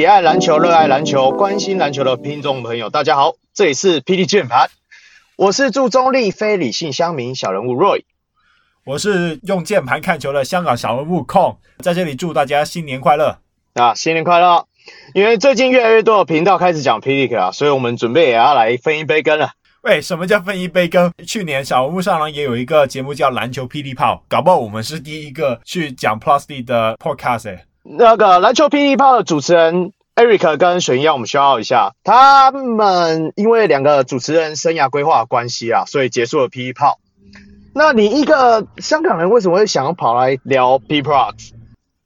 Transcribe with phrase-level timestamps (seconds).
[0.00, 4.70] 喜爱篮球、热爱篮球、关心篮球的听众朋友，大家好，这里是霹雳键盘，
[5.36, 8.04] 我是注中立、非理性乡民小人物 Roy，
[8.86, 13.40] 我是用键盘看球的香港小人物 Kong，在这里祝大家新年快乐
[13.74, 14.64] 啊，新年快乐！
[15.12, 19.50] 因为最近越来越多的频道开始讲霹雳啊，所以我们准备也要来分一杯羹了。
[19.82, 21.12] 喂，什么叫分一杯羹？
[21.26, 27.66] 去年小人物上篮也有一个节目叫篮球霹雳炮，搞不好我们是第一个去讲 Plus D 的 Podcast 欸。
[27.82, 36.98] 那个篮球霹雳炮的主持人 Eric 跟水一，我们需要一下，他们因为两个主持人生涯规划的关系啊，所以结束了霹雳炮。
[37.72, 41.50] 那你一个香港人为什么会想要跑来聊 P Prox？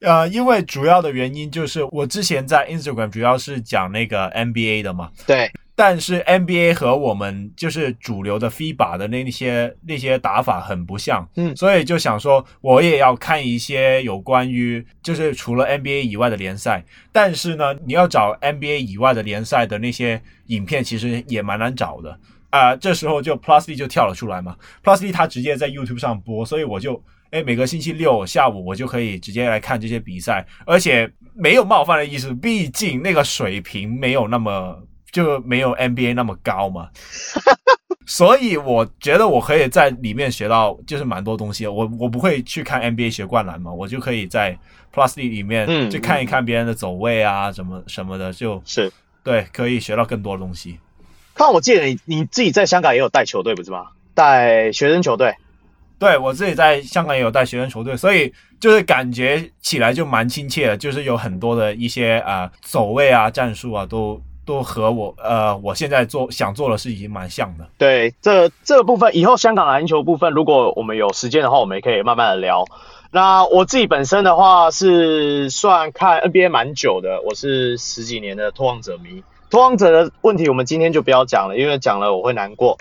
[0.01, 5.09] 呃，因为主要的原因就是我之前在 Instagram 主要是讲那个 NBA 的嘛。
[5.25, 5.51] 对。
[5.77, 16.85] 但是 NBA 和我们就是主流的 FIBA 的那些那些打法很不像，嗯，所以就想说我也要看一些有关于就是除了 NBA 以外的联赛。
[17.11, 22.17] 但是呢，你要找 NBA 以外的联赛的那些影片，其实也蛮难找的
[22.51, 22.77] 啊，呃。
[22.77, 34.81] 这时候就 Plus D 就跳了出来嘛，Plus D 它直接在 YouTube 上播，所以我就哎每个星期六下午我就可以直接来看这些比赛，而且没有冒犯的意思，毕竟那个水平没有那么。
[35.15, 36.89] 就没有 NBA 那么高嘛，
[38.05, 41.65] 所以我觉得我可以在里面学到就是蛮多东西。
[41.65, 44.59] 我我不会去看 NBA 学灌篮嘛，我就可以在
[44.93, 48.91] Plus D 里面就看一看别人的走位啊，什么什么的，就是
[49.23, 50.77] 对，可以学到更多的东西。
[51.33, 53.85] 看我记得你你自己在香港也有带球队不是吗？
[54.13, 55.33] 带学生球队？
[55.97, 64.21] 对，我自己在香港也有带学生球队，所以就是感觉起来就蛮亲切的，就是有很多的一些啊、呃、走位啊战术啊都。
[64.45, 67.67] 都和我呃，我现在做想做的事已经蛮像的。
[67.77, 72.65] 对，这这个部分以后香港篮球部分，如果我们有时间的话，我们也可以慢慢的聊。
[73.11, 79.23] 那我自己本身的话是算看 NBA 蛮久的，我是十几年的拓荒者迷。
[79.49, 82.77] 拓荒者的问题我们今天就不要讲了，因为讲了我会难过。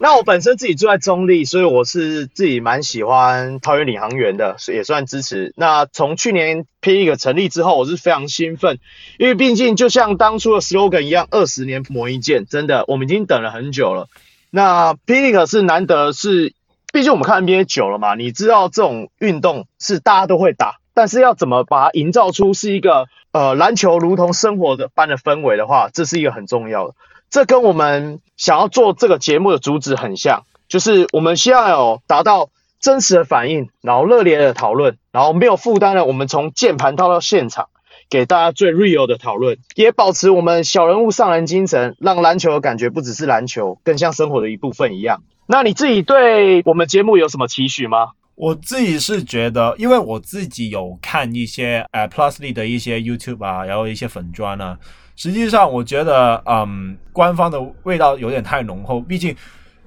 [0.00, 5.52] 那我本身自己住在中坜，所以我是自己蛮喜欢桃园领航员的，也算支持。
[5.56, 8.78] 那从去年 P.League 成立之后，我是非常兴奋，
[9.18, 14.08] 因为毕竟就像当初的 slogan 一样，二十年磨一剑，真的，我们已经等了很久了。
[14.50, 16.54] 那 P.League 是难得是，
[16.92, 26.94] 毕竟我们看 NBA 久了嘛，你知道这种运动是大家都会打，但是要怎么把它营造出是一个呃篮球如同生活的般的氛围的话，这是一个很重要的。
[27.30, 32.50] 这跟我们想要做这个节目的主旨很像，就是我们需要有达到
[32.80, 37.68] 真实的反应，然后热烈的讨论，然后没有负担的，我们从键盘套到现场，
[38.08, 45.22] 给大家最 real 的讨论，也保持我们小人物上篮精神，让篮球的感觉不只是篮球，更像生活的一部分一样。
[45.46, 48.10] 那你自己对我们节目有什么期许吗？
[48.34, 54.78] 我自己是觉得，因为我自己有看一些呃 Plusly 的一些 YouTube 啊，然后一些粉专啊。
[55.18, 59.00] 实际上，我觉得，嗯，官方的味道有点太浓厚。
[59.00, 59.34] 毕竟，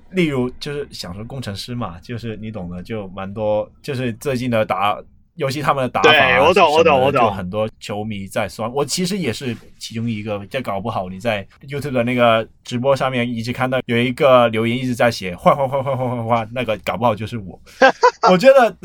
[0.10, 5.02] 例如就是想说工程师嘛，就是你懂的，就蛮多，就是最近的打
[5.36, 7.34] 游戏，他们的打法，对，我懂，我懂，我懂。
[7.34, 10.46] 很多球迷在酸，我其实也是其中一个。
[10.48, 17.58] 这搞不好你在 YouTube 的那个直播上面一直看到有一个留言一直在写换换换换换换换，那个搞不好就是我。
[18.30, 18.76] 我觉得。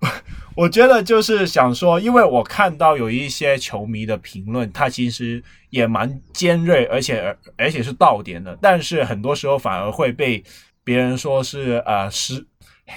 [0.56, 10.42] 我觉得就是想说，因为我看到有一些球迷的评论，他其实也蛮尖锐，而且而且是到点的，但是很多时候反而会被
[10.82, 12.46] 别人说是呃失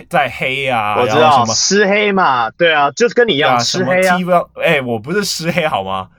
[0.07, 4.18] 在黑啊，我知道失黑嘛，对啊，就是跟你一样湿黑啊，
[4.62, 6.09] 哎、欸，我不是失黑好吗？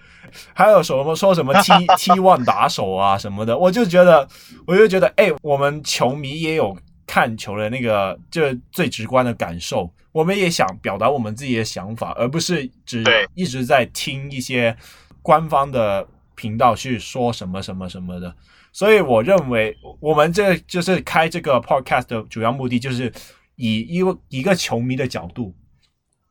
[0.53, 4.29] 还有什么说什么 T T one 打手啊什么的，我就觉得
[4.67, 6.77] 我就觉得哎、欸，我们球迷也有
[7.11, 8.41] 看球的那个就
[8.71, 9.93] 最直观的感受。
[10.13, 13.03] 我们也想表达我们自己的想法，而不是只
[13.35, 14.77] 一直在听一些
[15.21, 18.33] 官方的频道去说什么什么什么的。
[18.71, 23.13] 所以我认为，我们这就是开这个 podcast 的主要目的，就是
[23.57, 25.53] 以一个一个球迷的角度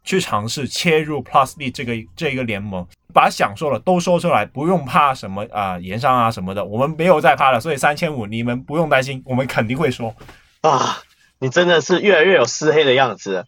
[0.06, 7.60] 去尝试切入 Plus D 这个这个联盟，把想说的都说出来，不用怕什么啊、呃、炎上啊什么的，我们没有在怕的。
[7.60, 10.16] 所以三千五，你们不用担心，我们肯定会说
[10.62, 11.04] 啊。
[11.42, 13.46] 你真的是越来越有湿黑的样子。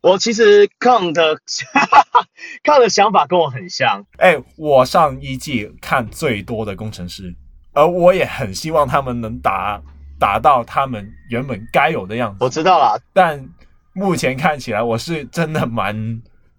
[0.00, 1.36] 我其实看的
[2.62, 4.06] 看的想法跟我很像。
[4.16, 7.34] 哎、欸，我上一季看最多的工程师，
[7.74, 9.78] 而我也很希望他们能达
[10.18, 12.38] 达到他们原本该有的样子。
[12.40, 13.46] 我知道了，但
[13.92, 15.94] 目前看起来我是真的蛮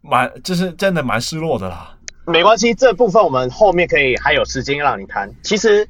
[0.01, 1.97] 蛮，就是真的蛮失落的啦。
[2.27, 5.33] 没关系，这部分我们后面可以还有时间让你谈。
[5.41, 5.89] 其实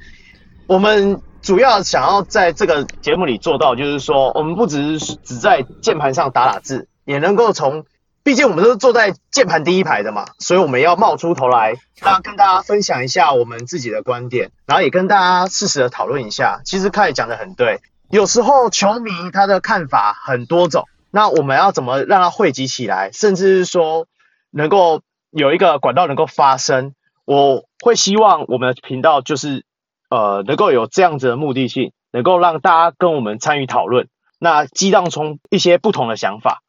[0.67, 1.21] 我们。
[1.45, 7.85] 主要想要在这个节目里做到，就是说，我们不只是只在键盘上打打字，也能够从
[8.23, 16.61] 毕竟我们都是坐在键盘第一排的嘛，所以我们要冒出头来，那跟大家分享一下我们自己的观点，然后也跟大家适时的讨论一下。
[16.65, 24.07] 其实凯讲的很对，有时候球迷他的看法很多种，那我们要怎么让他汇集起来，甚至是说
[24.49, 26.95] 能够有一个管道能够发声？
[27.23, 29.63] 我会希望我们的频道就是
[30.09, 34.07] 呃能够有这样子的目的性，能够让大家跟我们参与讨论，
[34.39, 36.61] 那激荡出一些不同的想法。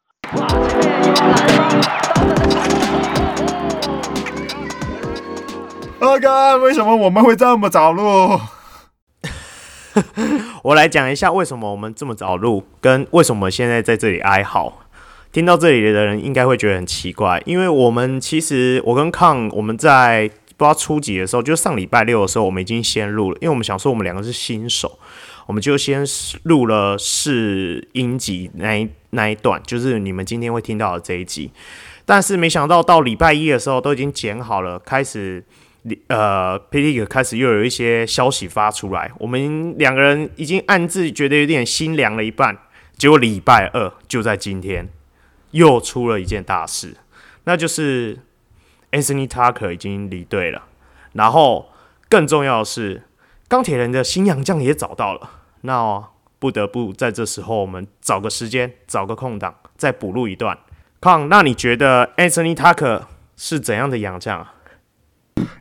[5.99, 8.39] 二哥，为什么我们会这么早录？
[10.63, 14.73] 我来讲一下为什么我们这么早录，跟为什么现在在这里哀嚎。
[15.31, 24.99] 听到这里的人应该会觉得很奇怪，因为我们其实我跟康我们在不知道初几的时候，就上礼拜六的时候，我们已经先录了，因为我们想说我们两个是新手。
[25.45, 26.03] 我们就先
[26.43, 31.49] 录了试音集那一那一段，就是你们今天会听到的这一集。
[32.03, 35.41] 但是没想到到礼拜一的时候都已经剪好了，开始
[36.07, 37.05] 呃，P.T.
[37.05, 42.57] 开始又有一些消息发出来，我们两个人已经暗自觉得有点心凉了一半。
[42.97, 44.89] 结果礼拜二就在今天
[45.51, 46.97] 又出了一件大事，
[47.45, 48.19] 那就是
[48.91, 50.63] Anthony Tucker 已经离队了。
[51.13, 51.69] 然后
[52.09, 53.03] 更重要的是，
[53.47, 55.29] 钢铁人的新洋将也找到了。
[55.61, 56.03] 那、
[56.39, 60.57] 不得不在这时候，我们找个时间，找个空档，再补录一段。
[61.01, 63.03] 康，那你觉得 Anthony Tucker
[63.35, 64.53] 是怎样的洋将啊？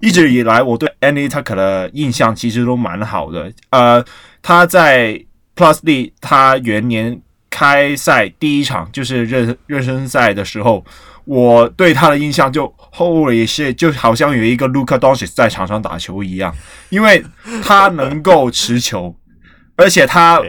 [0.01, 3.53] 一直以来，我对 Anthony Tucker 的印象其实都蛮好的。
[3.71, 4.05] 呃，
[4.43, 5.25] 他在
[5.55, 7.21] Plus D，他元年
[7.51, 10.85] 开赛第一场就是热热身赛的时候，
[11.25, 16.55] 我对他的印象就 Holy shit，就好像有一个 Luka Doncic 在场上打球一样，
[16.91, 17.25] 因为
[17.63, 19.15] 他能够持球。
[19.79, 20.41] 而且他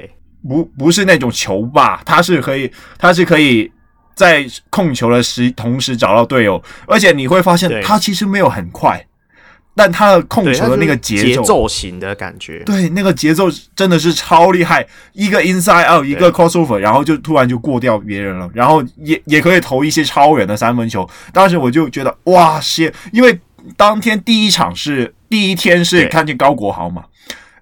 [0.47, 3.69] 不不是那种球霸，他是可以，他是可以
[4.15, 6.63] 在控球的时同时找到队友。
[6.87, 9.05] 而且你会发现，他其实没有很快，
[9.77, 14.85] 但他的控球的那个节奏，节奏型的感觉，对，那个节奏真的是超厉害。
[15.13, 21.07] 一个 inside out，一个 crossover，然后就突然就过掉别人了，然后也也可以投一些超远的三分球。
[21.31, 23.39] 当时我就觉得哇塞，因为
[23.77, 27.03] 当天第一场是第一天是看见高国豪嘛。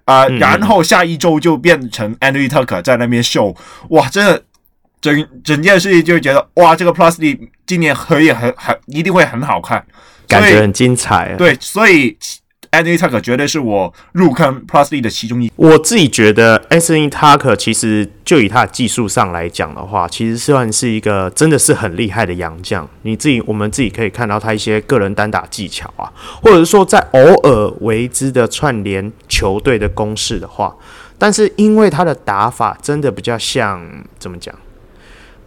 [0.06, 3.52] 啊、呃，然后下一周就变成 Anthony Tucker 在那边秀，
[3.90, 4.40] 哇，真的
[5.00, 9.84] 整整件事情就觉得哇，这个 Plus League 今年可以很很一定会很好看，
[10.28, 11.34] 感觉很精彩。
[11.36, 12.16] 对，所以。
[12.72, 15.50] Anthony Tucker 绝对是我入坑 Plus League 的其中一。
[15.56, 22.86] 我自己觉得 Anthony Tucker 其实就以他的技术上来讲的话，其实算是一个真的是很厉害的洋将。
[23.02, 26.12] 你自己我们自己可以看到他一些个人单打技巧啊，
[26.42, 30.76] 或者是说在偶尔为之的串联球队的攻势的话，
[31.16, 33.80] 但是因为他的打法真的比较像
[34.18, 34.54] 怎么讲？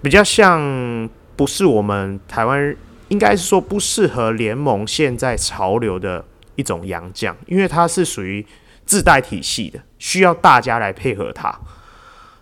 [0.02, 2.76] 比较像不是我们台湾，
[3.10, 6.26] 应该是说不适合联盟现在潮流的。
[6.56, 8.46] 一种洋将，因为他是属于
[8.86, 11.58] 自带体系的，需要大家来配合他。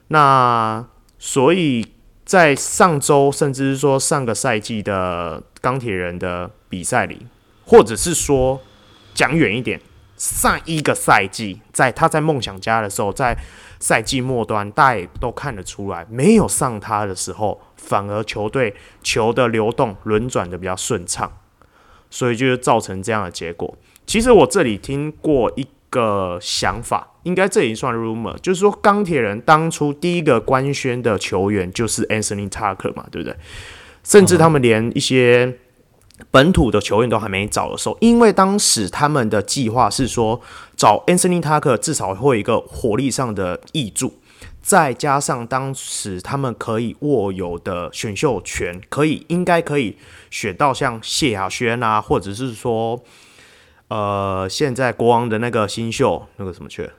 [0.08, 0.84] 那
[1.20, 1.86] 所以
[2.26, 7.28] 在上周，甚至是说上个赛季的钢铁人的比赛里，
[7.64, 8.60] 或者是说
[9.14, 9.80] 讲远一点，
[10.18, 13.38] 上一个赛季在他在梦想家的时候，在
[13.80, 21.32] 赛季末端，大家也都看得出来，没有上他的时候，反而球队球的流动轮转的比较顺畅，
[22.10, 23.76] 所以就是造成这样的结果。
[24.06, 33.36] 其实我这里听过一个想法，应该这也算 rumor，就是说钢铁人当初第一个官宣的球员就是 Anthony Tucker 嘛，对不对？
[34.04, 35.58] 甚至他们连一些
[36.32, 40.42] 本土的球员都还没找的时候，因为当时他们的计划是说
[40.76, 44.14] 找 Anthony Tucker 至少会有一个火力上的挹注，
[44.62, 49.98] 再加上当时他们可以握有的选秀权，可以应该可以
[50.30, 53.04] 选到像谢亚轩啊，或者是说。
[53.90, 56.92] 呃，现在国王的那个新秀，那个什么去了？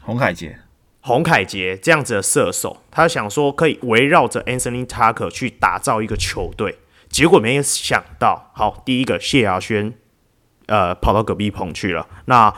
[0.00, 0.58] 洪凯杰，
[1.00, 9.94] 洪凯杰这样子的射手，他想说可以围绕着 Anthony Tucker 去打造一个球队，结果没有想到，好，第一个谢亚轩，
[10.66, 12.52] 呃，跑到隔壁棚去了，那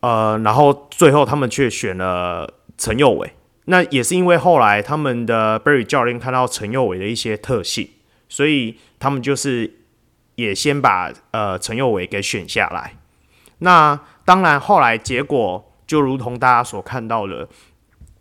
[0.00, 3.34] 呃，然后最后他们却选了陈佑伟，
[3.68, 7.88] 那也是因为后来他们的 Berry 教练看到陈佑维的一些特性，
[8.28, 9.76] 所以他们就是。
[10.38, 12.94] 也先把呃陈佑维给选下来，
[13.58, 17.48] 那当然后来结果就如同大家所看到的，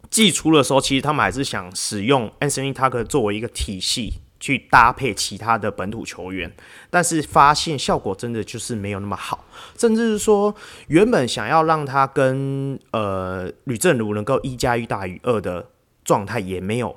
[0.09, 4.13] 季初的时候，其实他们还是想使用 Anthony Tucker 作为一个体系
[4.47, 6.49] 去搭配其他的本土球员，
[6.89, 9.43] 但是发现效果真的就是没有那么好，
[9.77, 10.55] 甚至是说
[10.87, 15.67] 原本想要让他跟呃吕政儒能够一加一大于二的
[16.05, 16.95] 状态也没有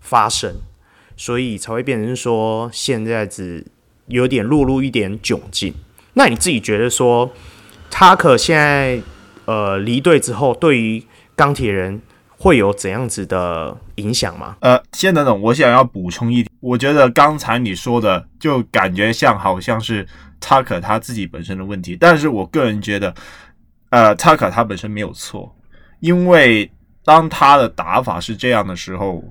[0.00, 0.54] 发生。
[1.16, 3.66] 所以才会变成说现在只
[4.06, 5.74] 有点落入一点窘境。
[6.14, 7.30] 那你自己觉得说，
[7.90, 9.02] 他可现在
[9.44, 11.04] 呃离队之后，对于
[11.36, 12.00] 钢铁人
[12.40, 14.56] 会有怎样子的影响吗？
[14.60, 20.06] 呃，先等等，我想要补充一点，我觉得刚才你说的就感觉像好像是
[20.40, 23.14] 塔克他自己本身的问题，但是我个人觉得，
[23.90, 25.54] 呃，塔克他本身没有错，
[26.00, 26.70] 因为
[27.04, 29.22] 当他的打法是这样的时候。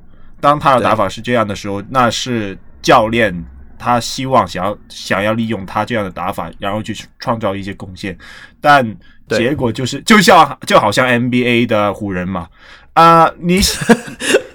[0.41, 3.45] 当他的打法是这样的时候，那是教练
[3.77, 8.17] 他希望想要想要利用他这样的打法，然后去创造一些贡献，
[8.61, 8.97] 但
[9.27, 12.47] 结果就是就像就好像 NBA 的湖人嘛，
[12.93, 13.61] 啊、呃，你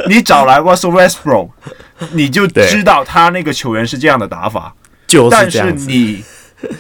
[0.09, 1.51] 你找来 Russell Westbrook，
[2.13, 4.75] 你就知道他那个球员是这样的打法，
[5.07, 6.25] 就是但是你。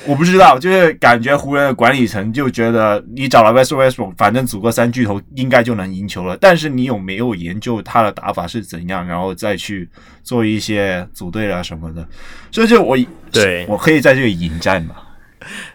[0.06, 6.34] 我不知道，就是感觉湖人的管理层就觉得你找来 Russell Westbrook，反正组个三巨头应该就能赢球了。
[6.40, 9.86] 但是你有没有研究他的打法是怎样，然后再去
[10.22, 12.06] 做一些组队啊什么的？
[12.50, 12.96] 所以就我
[13.30, 14.94] 对我可以在这里引战吗？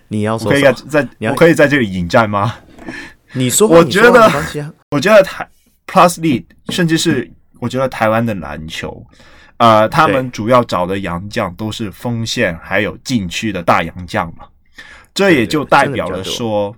[0.08, 2.56] 你要说可以在我可以在这里引战吗？
[3.34, 4.28] 你说，我觉得
[4.90, 5.48] 我觉得台
[5.90, 7.30] Plus League 甚至是
[7.60, 9.06] 我觉得台湾的篮球。
[9.58, 14.46] 呃，他们主要找的洋将都是锋线还有禁区的大洋将嘛，
[15.14, 16.74] 这也就代表了说，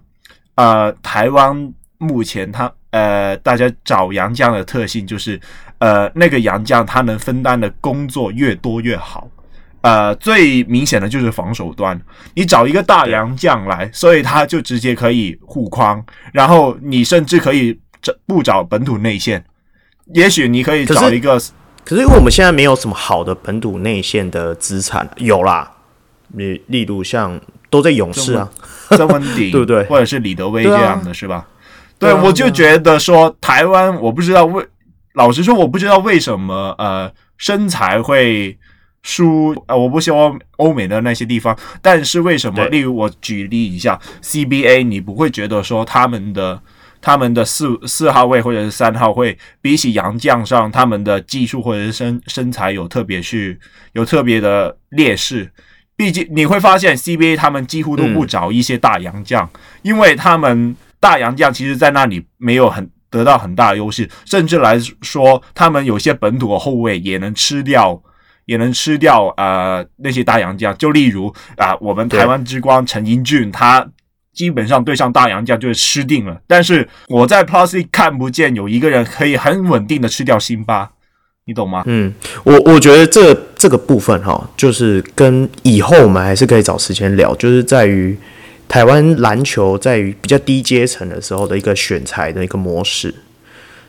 [0.56, 5.40] 呃，台湾目前他呃，大家找洋将的特性就是，
[5.78, 9.30] 呃，那个洋将他能分担的工作越多越好，
[9.82, 12.02] 呃，最明显的就是防守端，
[12.34, 16.04] 你找一个大洋将来，所以他就直接可以护框，
[16.34, 19.46] 然后你甚至可以找不找本土内线，
[20.14, 21.40] 也许你可以找一个。
[21.84, 25.72] 可是因为我们现在没有什么好的本土内线的资产，有啦，
[26.30, 27.42] 例例如像
[27.72, 28.50] 都在勇士啊，
[28.90, 29.84] 曾文鼎 对不对？
[29.86, 31.48] 或者是李德威这样的、啊、是吧？
[31.98, 34.64] 对，我就觉得说台湾，我不知道为，
[35.14, 38.56] 老实说，我不知道为什么呃身材会
[39.02, 42.64] 输呃，我不希望欧美的那些地方，但是为什么？
[42.68, 46.62] 例如我举例一下 CBA，你不会觉得说他们的。
[47.02, 53.60] 他们的四四号位或者是三号位，比起洋将上，他们的技术或者是身身材有特别去
[53.94, 55.52] 有特别的劣势。
[55.96, 59.50] 毕竟你会发现 CBA 他们几乎都不找一些大洋将，
[59.82, 68.02] 因为他们大洋将其实在那里没有很得到很大的优势，甚至来说，他们有些本土的后卫也能吃掉，
[68.46, 70.76] 也能吃掉呃那些大洋将。
[70.78, 73.88] 就例如啊，我们台湾之光陈英俊他。
[74.34, 80.90] 基本上对上大洋将就是吃定了，但是我在 Plus 看不见有一个人可以很稳定的吃掉辛巴，
[81.46, 81.84] 你懂吗？
[81.86, 88.18] 嗯，我我觉得这这个部分哈，就是跟以后我们还是可以找时间聊，就是在于
[88.70, 93.14] 台湾篮球在于比较低阶层的时候的一个选材的一个模式。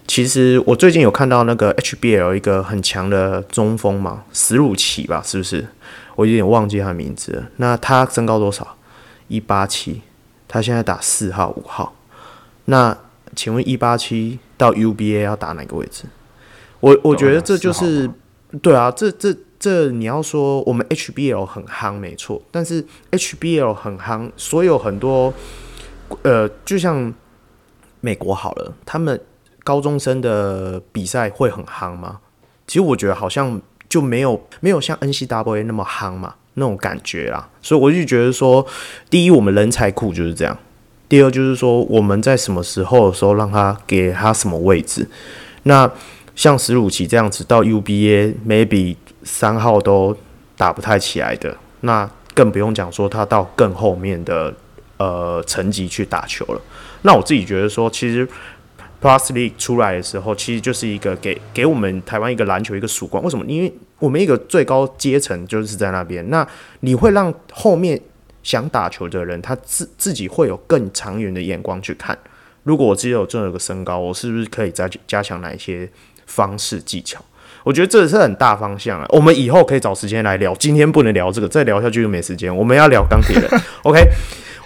[0.08, 5.64] 其实我最近有看到那个 HBL 一个很强的中锋嘛，史鲁奇吧，是不是？
[6.16, 7.44] 我有点忘记他的名字了。
[7.58, 8.76] 那他身高多少？
[9.28, 10.02] 一八七。
[10.52, 11.94] 他现在打四号、五号，
[12.66, 12.94] 那
[13.34, 16.04] 请问一八七到 UBA 要打哪个位置？
[16.80, 18.10] 我我觉得这就是
[18.60, 25.32] 对啊，这这这你要说我们 HBL 很夯没错，但是 HBL 很夯，所有很多
[26.22, 27.14] 呃，就像
[28.02, 29.18] 美国好了，他们
[29.64, 32.20] 高中生的比赛会很夯吗？
[32.66, 36.34] 其实我觉得好像就没有没有像 NCWA 那么夯嘛。
[36.54, 38.66] 那种感觉啦，所以我就觉得说，
[39.08, 40.54] 第一，我们人才库就是这样；
[41.08, 45.08] 第二，就是说我们在什么时候的时候让他给他什么位置。
[45.62, 45.90] 那
[46.34, 50.16] 像史鲁奇这样子到 UBA maybe 三号都
[50.56, 54.54] 打不太起来的，那更不用讲说他到更后面的
[54.98, 56.60] 呃层级去打球了。
[57.02, 58.28] 那我自己觉得说，其实。
[59.02, 63.20] Plus League 出来的时候，其实就是一个给给我们台湾一个篮球一个曙光。
[63.24, 63.44] 为什么？
[63.46, 66.28] 因为我们一个最高阶层就是在那边。
[66.28, 66.44] 那
[66.80, 68.00] 你会让后面
[68.42, 72.18] 想打球的人，他自自己会有更长远的眼光去看。
[72.64, 75.88] 如果我只有这个身高，我是不是可以再加强哪一些
[76.26, 77.24] 方式技巧？
[77.62, 79.06] 我觉得这是很大方向啊。
[79.10, 80.52] 我们以后可以找时间来聊。
[80.56, 82.54] 今天不能聊这个，再聊下去就没时间。
[82.54, 83.48] 我们要聊钢铁人。
[83.84, 84.00] OK。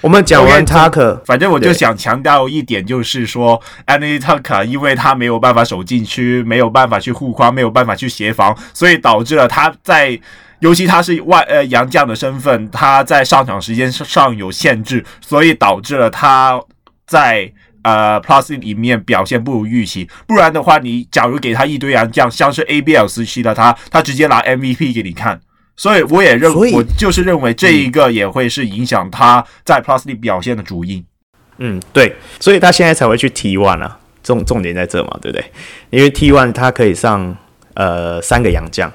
[0.03, 10.19] 我们讲完塔克，反正我就想强调一点，就是说，Anthony Tucker 因为他没有办法守禁区，没有办法去护框，没有办法去协防，所以导致了他在，
[10.61, 16.61] 尤其他是外呃洋将的身份，他在上场时间上有限制，所以导致了他
[17.07, 17.51] 在
[17.83, 20.09] 呃 Plus 里面表现不如预期。
[20.27, 25.41] 不然的话，你假如给他一堆洋将，像是 ABL 时期的他，他直接拿 MVP 给你看。
[25.77, 31.05] 所以我也认，我就是认为这一个也会是影响他在 Plus League 表现的主因。
[31.59, 35.45] 嗯，对，所以他现在才会去 T One 啊，重重点在这嘛，对不对？
[35.91, 37.37] 因为 T One 他可以上
[37.75, 38.93] 呃三个洋将，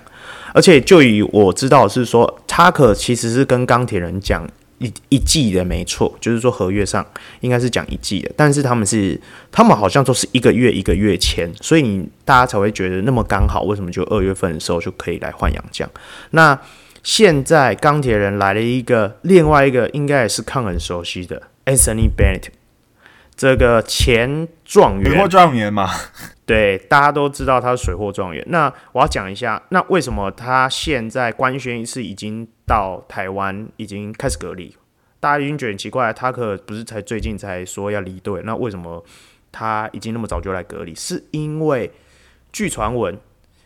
[0.54, 4.48] 而且就以我知道是说，他可其实是跟钢铁人讲
[4.82, 7.06] 一一季的没错，就是说合约上
[7.42, 9.20] 应该是讲一季的，但是他们是
[9.52, 15.88] 他们好像都是一个月一个月签，所以你大家才会觉得那么刚好，为什么就二月份的时候就可以来换洋将？
[16.32, 16.60] 那
[17.04, 22.50] 现在钢铁人来了一个另外一个，应该也是抗很熟悉的 Anthony Bennett，
[23.42, 25.90] 这个前状元，水货状元嘛。
[26.46, 28.46] 对，大家都知道他是水货状元。
[28.50, 34.78] 那我要讲一下，那为什么他现在官宣是已经到台湾，已经开始隔离？
[35.20, 39.04] 大家已经觉得很奇怪，他可不是才最近才说要离队，那为什么
[39.52, 40.94] 他已经那么早就来隔离？
[40.94, 41.92] 是因为
[42.54, 43.18] 据传闻，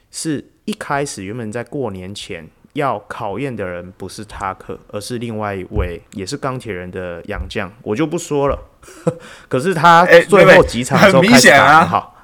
[0.10, 2.48] 是一开始原本在过年前。
[2.76, 8.60] 要考验的人不是塔克，而是另外一位也是钢铁人的洋将，我就不说了。
[9.48, 12.16] 可是他最后几场的时候开始打得很好，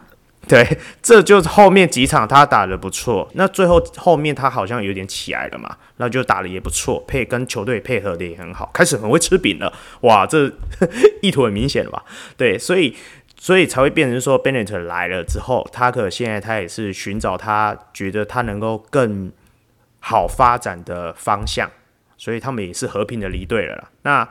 [0.41, 3.29] 欸、对，这就是后面几场他打的不错。
[3.35, 9.71] 那最后后面他好像有点起来了嘛，那就打的也不错，配跟球队配合的也很好，开始很会吃饼了。
[10.01, 10.51] 哇，这
[11.23, 12.03] 意图很明显了吧？
[12.35, 12.93] 对，所以
[13.39, 19.31] 所以才会变成说，Bennett 来了之后，塔克现在他也是寻找他觉得他能够更。
[20.03, 21.69] 好发展的方向，
[22.17, 23.89] 所以他们也是和平的离队了啦。
[24.01, 24.29] 那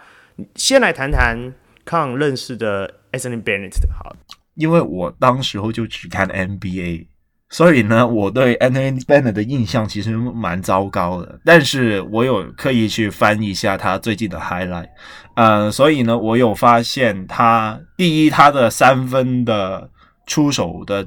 [0.57, 4.15] 先来谈谈康认识的 Anthony Bennett 好，
[4.55, 7.07] 因为我当时候就只看 NBA，
[7.51, 11.39] 所以呢，我对 Anthony Bennett 的印象其实蛮糟糕的。
[11.45, 14.89] 但是我有刻意去翻一下他最近的 highlight，
[15.37, 19.89] 呃，所以呢，我有发现他第一，他的三分的
[20.27, 21.07] 出手的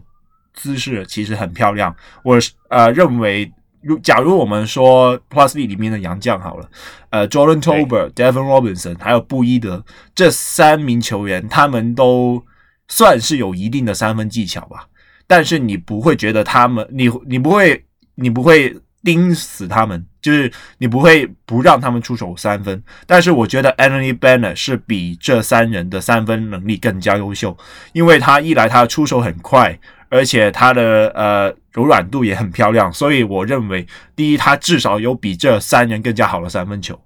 [0.54, 1.94] 姿势其实很漂亮。
[2.24, 2.38] 我
[2.70, 3.52] 呃认为。
[3.84, 6.70] 如假如我们说 Plus League 里面的洋将好了，
[7.10, 9.84] 呃，Jordan Tolbert、Devon Robinson 还有布伊德
[10.16, 12.44] 这三名球员，他们都
[12.88, 14.88] 算是有一定的三分技巧吧。
[15.28, 22.82] 但是你不会觉得他们，你你不会你不会盯死他们，就是你不会不让他们出手三分。
[23.06, 27.58] 但是我觉得 Anthony Banner 是比这三人的三分能力更加优秀，
[27.94, 29.80] 因为他一来他出手很快。
[30.10, 37.00] 而且他的呃柔软度也很漂亮，所以我认为，第一，他至少有比这三人更加好的三分球。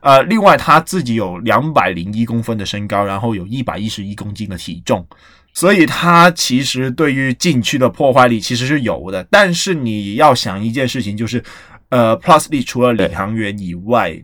[0.00, 5.04] 呃，另外他自己有两百零一公分的身高，然后有一百一十一公斤的体重，
[5.52, 9.26] 所以他其实对于禁区的破坏力其实是有的。
[9.30, 11.42] 但是你要想一件事情，就是
[11.88, 14.22] 呃，Plus League 除了领航员以外，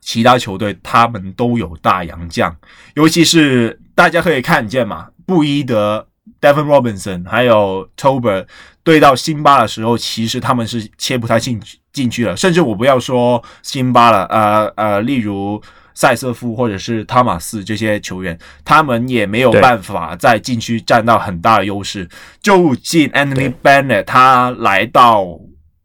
[0.00, 2.56] 其他球队他们都有大洋将，
[2.94, 6.08] 尤其是大家可以看见嘛，布伊德。
[6.44, 8.46] Devin Robinson 还有 Tolbert
[8.82, 11.58] 对到辛巴的时候，其实他们是切不太进
[11.90, 12.36] 进去了。
[12.36, 15.58] 甚至我不要说辛巴了，呃呃，例如
[15.94, 22.06] 塞瑟夫或者是汤马斯这些球员，他们也没有办法在禁区占到很大的优势。
[22.42, 25.26] 就近 Anthony Bennett 他来到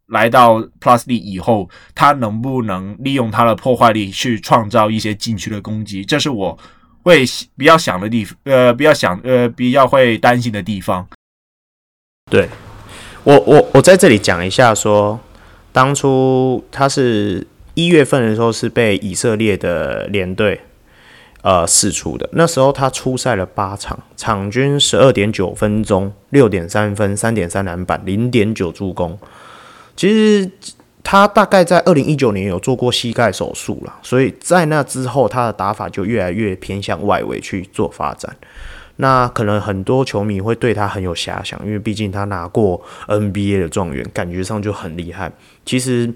[0.08, 6.04] 来到 Plus League 以后，他能不能利用他的破坏力去创造一些禁区的攻击？
[6.04, 6.60] 这是我。
[7.04, 7.26] 会
[7.58, 11.08] 比较想的地方，呃，比较想，呃，比较会担心的地方。
[12.30, 12.48] 对，
[13.24, 15.20] 我，我，我在这里讲一下说，
[15.72, 20.62] 当初他是一月份的时候是被以色列的联队
[21.42, 29.18] 呃试出的，那时候他出赛了八场，场均十二点九分钟，六点三分，三点三篮板，零点九助攻，
[29.96, 30.52] 其实。
[31.04, 38.36] 他大概在二零一九年有做过膝盖手术了，所以在那之后，他的打法就越来越偏向外围去做发展。
[38.98, 45.32] 那可能很多球迷会对他很有遐想，因为毕竟他拿过 NBA 的状元，感觉上就很厉害。
[45.66, 46.14] 其实，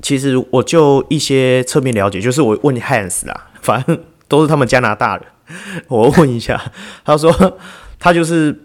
[0.00, 5.26] 其实我就一些侧面了解，就是我问 Hans 啦，反正都是他们加拿大人，
[5.88, 6.62] 我问一下，
[7.04, 7.58] 他说
[7.98, 8.56] 他就是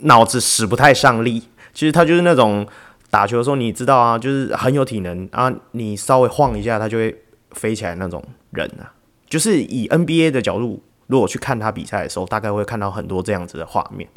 [0.00, 2.66] 脑子使不太上力，其实他就是那种。
[3.10, 7.16] 打球的时候，你知道啊，就是很有体能啊，你稍微晃一下，他就会
[7.52, 8.92] 飞起来那种人啊。
[9.28, 14.08] 就是以 NBA 的角度，如果去看他比赛的时候，大概会看到很多这样子的画面。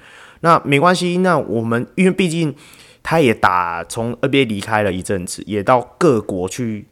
[0.42, 2.54] 那没关系，那我们因为毕竟
[3.04, 6.88] 他也打从 NBA 离开了一阵子，也到各国去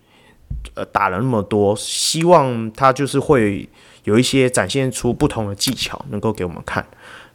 [0.76, 3.68] 呃打了那么多，希望他就是会
[4.04, 6.86] 有一些展现出不同的技巧，能够给我们看。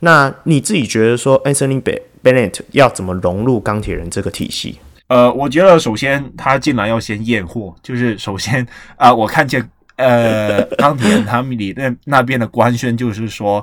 [0.00, 1.80] 那你自己觉得说，Anthony
[2.24, 4.78] Bennett 要怎么融入钢铁人这个体系？
[5.08, 9.62] 呃，我觉得首先他进来要先验货，就是首先 啊、呃，我看见
[9.96, 13.62] 呃 钢铁人他们里那那边的官宣就是说，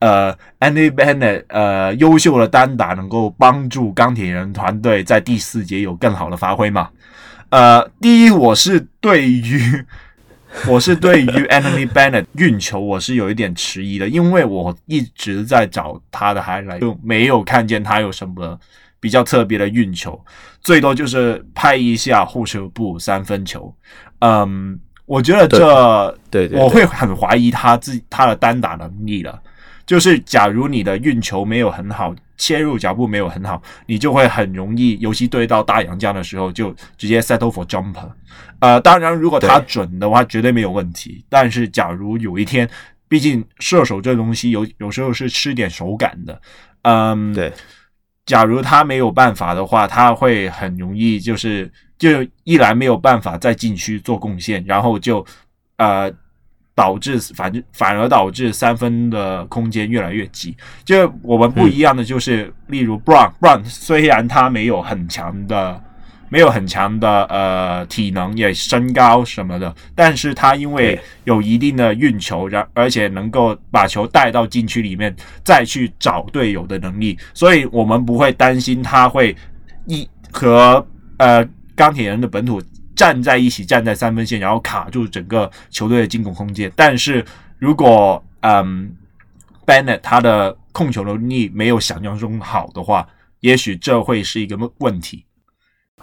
[0.00, 6.90] 呃，Anthony Bennett 呃优秀的单打能够帮助钢铁人团队在第四节有更好的发挥嘛。
[7.48, 9.84] 呃，第一，我是对于。
[10.68, 18.58] 我是对于 Anthony Bennett 运球，我是有一点迟疑的，因为我一直在找他的 highlight，就没有看见他有什么
[19.00, 20.18] 比较特别的运球，
[20.60, 23.74] 最多就是拍一下后撤步三分球。
[24.20, 29.40] 嗯，我觉得这对对，我会很怀疑他自己他的单打能力了。
[29.84, 38.10] 就是假如你的运球没有很好，切入脚步没有很好，你就会很容易，尤其对到大洋将的时候，就直接 settle for jumper。
[38.60, 41.24] 呃，当然如果他准的话，绝对没有问题。
[41.28, 42.68] 但是假如有一天，
[43.08, 46.40] 毕竟射手这东西有有时候是吃点手感的，
[46.82, 47.52] 嗯，对。
[48.26, 52.08] 假如他没有办法的话，他会很容易就是就
[52.44, 55.24] 一来没有办法在禁区做贡献，然后就
[55.76, 56.10] 呃
[56.74, 60.56] 导致反正反而导致三分的空间越来越挤。
[60.84, 65.80] 就我们不一样的就是，嗯、例如 Brown Brown 虽然他没有很强的。
[66.30, 79.36] 没有很强的呃体能，也身高什么的，但是他因为有一定的运球，然而且能够把球带到禁区里面，再去找队友的能力，所以我们不会担心他会
[79.86, 80.84] 一和
[81.18, 82.60] 呃钢铁人的本土
[82.94, 86.70] 站在一起，站在三分线，然后卡住整个球队的进攻空间。
[86.76, 87.24] 但是
[87.58, 88.94] 如果嗯
[89.66, 93.06] Bennett 他的控球能力没有想象中好的话，
[93.40, 95.24] 也许这会是一个问题。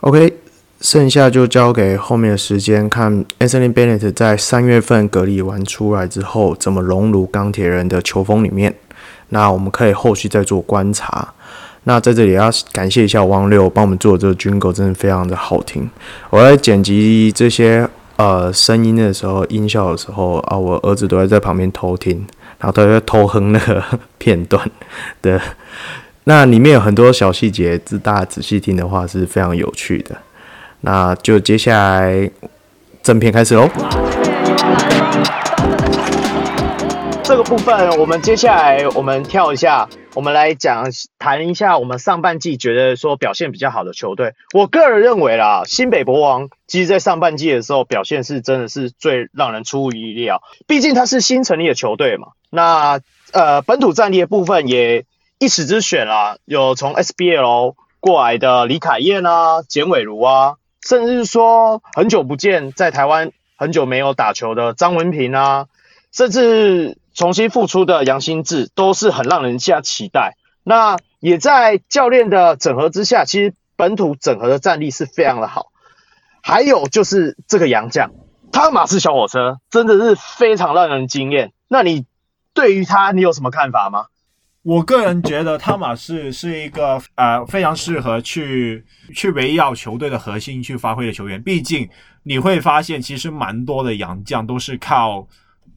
[0.01, 0.33] OK，
[0.79, 8.73] 剩下就交给后面的时间，看 Anthony Bennett 在三月份隔离完出来之后，怎么融入钢铁人的球风里面。
[9.29, 11.33] 那我们可以后续再做观察。
[11.83, 15.89] 那在这里要感谢一下汪六帮我们做的这个 Jingle，真的非常的好听。
[16.29, 22.17] 我在剪辑这些呃声音的时候，音效的时候啊，我儿子都在在旁边偷听，
[22.59, 23.83] 然后他在偷哼那个
[24.17, 24.69] 片段
[25.21, 25.41] 的。
[26.25, 30.15] 那里面有很多小细节，自大家仔细听的话是非常有趣的。
[30.81, 32.29] 那就接下来
[33.01, 33.67] 正片开始喽。
[37.31, 44.33] 这个部分我们接下来我们跳一下，我们来讲谈一下我们上半季觉得说表现比较好的球队。
[44.53, 52.27] 我个人认为啦，新北国王其实在上半季的时候表现是真的是最让人出乎意料，毕竟他是新成立的球队嘛。
[52.49, 52.99] 那
[53.31, 55.05] 呃本土战力的部分也。
[55.39, 65.67] 一时之选啦，有从 SBL 过来的李凯燕啊、简伟如啊，甚至是说很久不见，在台湾很久没有打球的张文平啊，
[66.11, 70.37] 甚至重新复出的杨新志，都是很让人家期待。
[70.63, 75.71] 那也在教练的整合之下，其实本土整合的战力是非常的好。
[76.41, 78.11] 还有就是这个洋将
[78.51, 81.51] 汤马斯小火车，真的是非常让人惊艳。
[81.67, 82.05] 那你
[82.53, 84.05] 对于他，你有什么看法吗？
[84.63, 91.41] 我个人觉得汤马斯是一个呃非常适合去去围绕球队的核心去发挥的球员。
[91.41, 91.89] 毕竟
[92.23, 95.27] 你会发现，其实蛮多的洋将都是靠，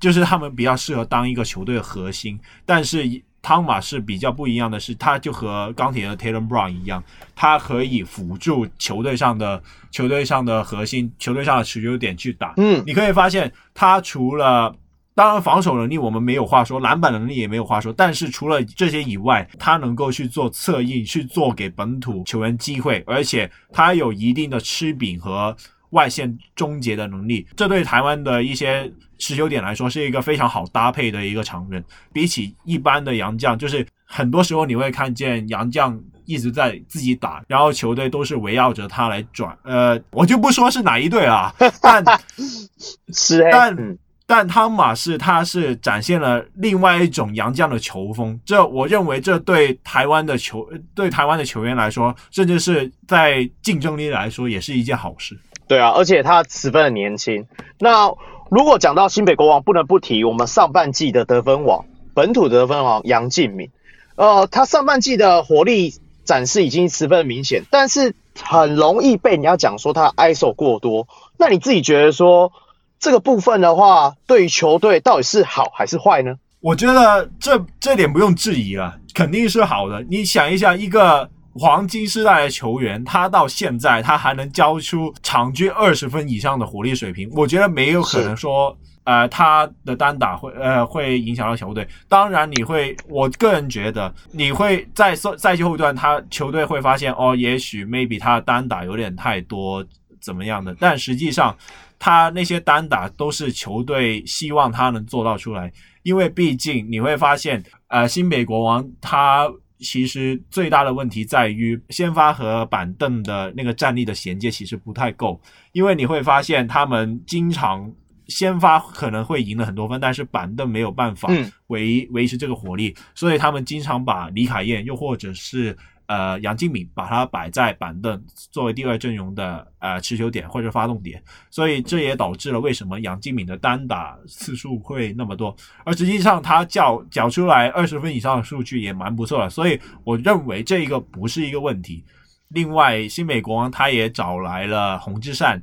[0.05, 2.38] 就是他们比较适合当一个球队的核心。
[2.67, 3.03] 但是
[3.40, 7.03] 汤马士比较不一样的是，他就和钢铁人的 Taylor Brown 一样，
[7.35, 12.53] 他可以辅助球队上的球队上的核心、球队上的持球点去打。
[12.59, 14.77] 嗯，你可以发现他除了。
[15.17, 17.93] 当然，防守能力我们没有话说，篮板能力也没有话说。
[17.93, 25.57] 但是除了这些以外，他能够去做策应，去做给本土球员机会，而且他有一定的吃饼和
[25.94, 27.46] 外线终结的能力。
[27.57, 31.83] 这对台湾的一些持球点来说，是一个非常好搭配的一个常人。
[32.12, 39.57] 比起一般的洋将，就是很多时候你会看见洋将一直在自己打，然后球队都是围绕着他来转。
[39.62, 42.04] 呃，我就不说是哪一队啊，但
[43.12, 43.98] 是但。
[44.26, 55.38] 但汤马士他是展现了另外一种洋将的球风，这我认为这对台湾的球对台湾的球员来说，甚至是在竞争力来说也是一件好事。
[55.66, 57.46] 对啊，而且他十分的年轻。
[57.79, 58.12] 那
[58.50, 63.70] 如果讲到新北国王，不能不提我们上半季的得分王，本土得分王杨敬敏。
[64.16, 71.09] 呃，他上半季的火力展示已经十分明显，但是很容易被人家讲说他 ISO 过多。
[71.38, 72.53] 那你自己觉得说？
[73.00, 76.37] 这个部分的话，对于球队到底是好还是坏呢？
[76.61, 80.03] 我觉得这这点不用质疑了，肯定是好的。
[80.09, 91.87] 你想一下，一个黄金时代的球员，他到现在他还能交出场均二十分以上的火力水平，我觉得没有可能说，呃，他的单打会呃会影响到球队。
[92.09, 99.85] 当然，你会，我个人觉得你会在赛赛季后段，他球队会发现哦，也许 maybe 他的单打有点太多，
[100.21, 100.77] 怎么样的？
[100.79, 101.57] 但实际上。
[101.97, 109.51] 他那些单打都是球队希望他能做到出来，因为毕竟你会发现，呃，新北国王他
[109.85, 115.40] 其实最大的问题在于先发和板凳的那个战力的衔接其实不太够，
[115.73, 117.92] 因为你会发现他们经常
[118.27, 121.29] 先发可能会赢了很多分，但是板凳没有办法
[121.66, 142.05] 维维持这个火力，所以他们经常把李凯燕又或者是呃杨敬敏把他摆在板凳作为第二阵容的呃持球点或者发动点，所以这也导致了为什么杨敬敏的单打次数会那么多，而实际上他缴缴出来二十分以上的数据也蛮不错的，所以我认为这一个不是一个问题。
[142.49, 145.61] 另外，新美国王他也找来了洪志善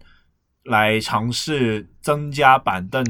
[0.66, 3.06] 来尝试增加板凳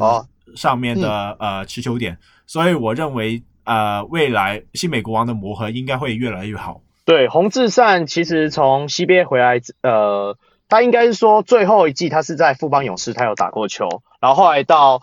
[0.56, 6.82] 上面的、哦嗯、呃持球点，所以我认为呃未来新美国王的磨合应该会越来越好。
[7.05, 10.37] 对，洪志善其实从 CBA 回来，呃，
[10.69, 15.01] 他应该是说最后一季他是在富邦勇士，他有打过球，然后后来到。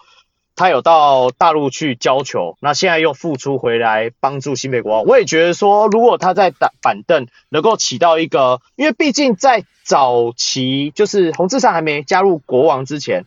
[0.61, 5.05] 他有到大陆去教球，那现在又复出回来帮助新北国王。
[5.05, 13.25] 我也觉得说，如果他在打板凳能够起到一个，因为毕竟在早期就是洪志善还没加入国王之前，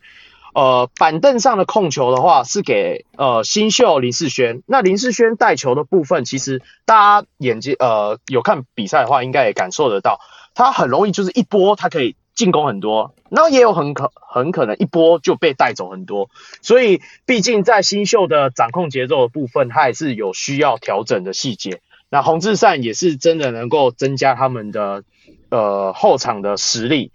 [0.54, 4.62] 呃，板凳上的控球的话是给呃新秀林世轩。
[4.66, 10.20] 那林世轩带球的部分，其实大家眼睛呃有看比赛的话，应该也感受得到，
[10.54, 12.16] 他很容易就是一波他可以。
[12.34, 16.30] 进攻很多，然后也有很可很可能一波就被带走很多，
[16.62, 21.82] 所以毕竟在新秀的掌控节奏的部分，他也是有需要调整的细节。
[22.08, 25.04] 那洪志善也是真的能够增加他们的
[25.50, 27.12] 呃后场的实力。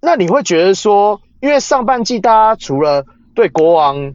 [0.00, 4.14] 那你会觉得说，因为上半季大家除了对国王，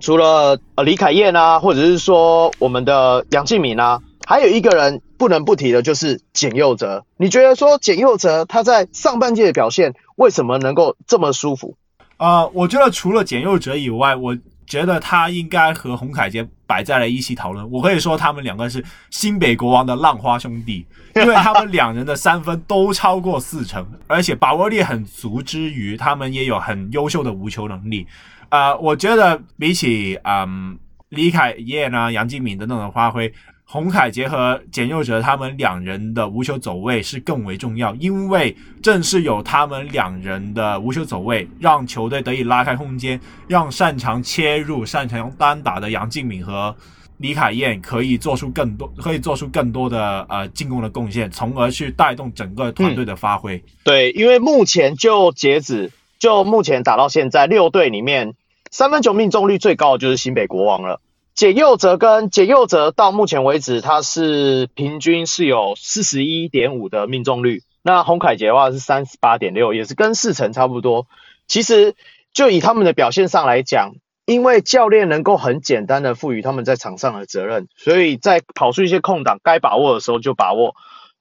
[0.00, 4.00] 除了呃李凯燕啊，或者是说我们的杨敬敏啊。
[4.26, 7.06] 还有一个人不能不提的，就是简佑哲。
[7.16, 11.76] 你觉得说简佑哲他在上半季的表现为什么能够这么舒服？
[12.18, 14.36] 啊、我觉得除了简佑哲以外，我
[14.68, 17.68] 觉得他应该和洪凯杰摆在了一起讨论。
[17.70, 28.06] 我可以说他们两个是新北国王的浪花兄弟， 因为他们两人的三分都超过四成，而且把握力很足之余，他们也有很优秀的无球能力。
[28.50, 30.78] 啊、呃，我觉得比起嗯
[31.08, 33.32] 李凯燕啊、杨敬敏等等的发挥。
[33.70, 46.74] 洪凯杰和简佑哲他们两人的无球走位是更为重要，因为正是有他们两人的无球走位，让球队得以拉开空间，让擅长切入、擅长单打的杨敬敏和
[47.18, 53.62] 李凯燕可以做出更多、可以做出更多的呃进攻的贡献，从而去带动整个团队的发挥。
[53.84, 58.32] 对，因为目前就截止，就目前打到现在，六队里面
[58.70, 61.02] 三分球命中率最高的就是新北国王了。
[61.38, 67.62] 简佑哲跟简佑哲到目前为止，他是平均是有四十一点五的命中率。
[67.80, 71.06] 那洪凯杰的话是三十八点六，也是跟四成差不多。
[71.46, 71.94] 其实
[72.32, 73.92] 就以他们的表现上来讲，
[74.26, 80.74] 因为教练能够很简单的赋予他们在场上的责任，所以在跑出一些空档，该把握的时候就把握，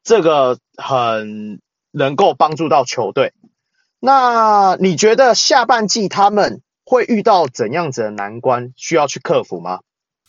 [0.04, 3.34] 这个很能够帮助到球队。
[4.00, 9.82] 那你觉得下半季他们会遇到怎样子的难关，需要去克服吗？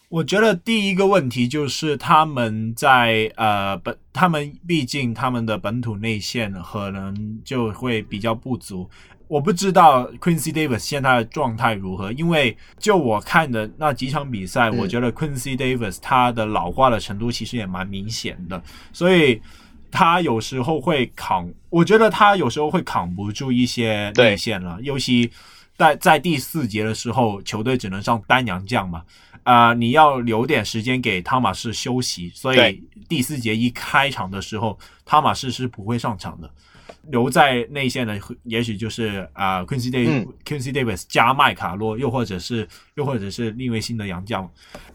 [0.09, 8.89] 我觉得第一个问题就是他们在呃本，他们毕竟他们的本土内线可能就会比较不足。
[9.27, 18.63] 我不知道 Quincy Davis 现在的状态如何，因为就我看的那几场比赛，嗯、我觉得 Quincy Davis 他的老化的程度其实也蛮明显的，
[18.95, 19.39] 所以
[19.91, 25.31] 他有时候会扛，我觉得他有时候会扛不住一些内线了，尤其
[25.77, 29.03] 在在第四节的时候，球队只能上单阳将嘛。
[29.49, 36.51] 啊、呃，你要留点时间给汤马士休息，所以第四节一开场的时候，汤马士是不会上场的。
[37.05, 44.47] 留在内线的也许就是啊、呃、Quincy Davis、嗯、Quincy Davis 加麦卡洛，又或者是又或者是另一位新的洋将。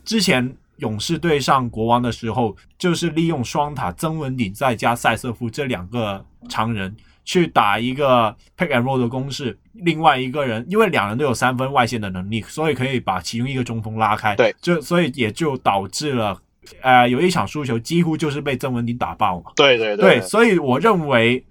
[0.05, 6.95] 之前勇士对上国王的时候，就是利用双塔曾文鼎再加塞瑟夫这两个常人。
[7.25, 14.35] 去打一个 pick and roll 的攻势，另外一个人因为两人都有三分外线的能力，所以可以把其中一个中锋拉开。
[14.35, 16.37] 对，就所以也就导致了，
[16.81, 19.51] 呃，有一场输球几乎就是被曾文鼎打爆嘛。
[19.55, 21.43] 对对对，对，所以我认为，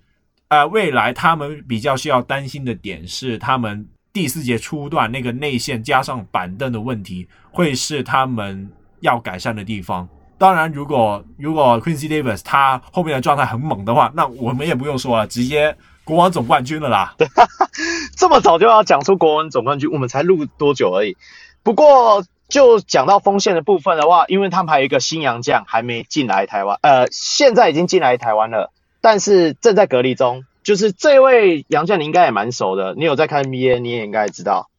[0.49, 10.09] 呃，未来他们比较需要担心的点是，他们第四节初段那个内线加上板凳的问题，会是他们要改善的地方。
[10.43, 17.15] 当然，如果如果 Quincy Davis 他后面的状态很猛的话，那我们也不用说了，直接国王总冠军了啦。
[17.17, 17.29] 对，
[18.19, 21.17] 这么早就要讲出国王总冠军，我们才录多久而已。
[21.63, 30.45] 不过就讲到锋线的部分的话，因为他们还有一个新洋将还没进来台湾，呃，现在已经进来台湾了，但是正在隔离中。
[30.65, 34.71] 就是这位洋将你应该也蛮熟的，你有在看 NBA，你也应该知道。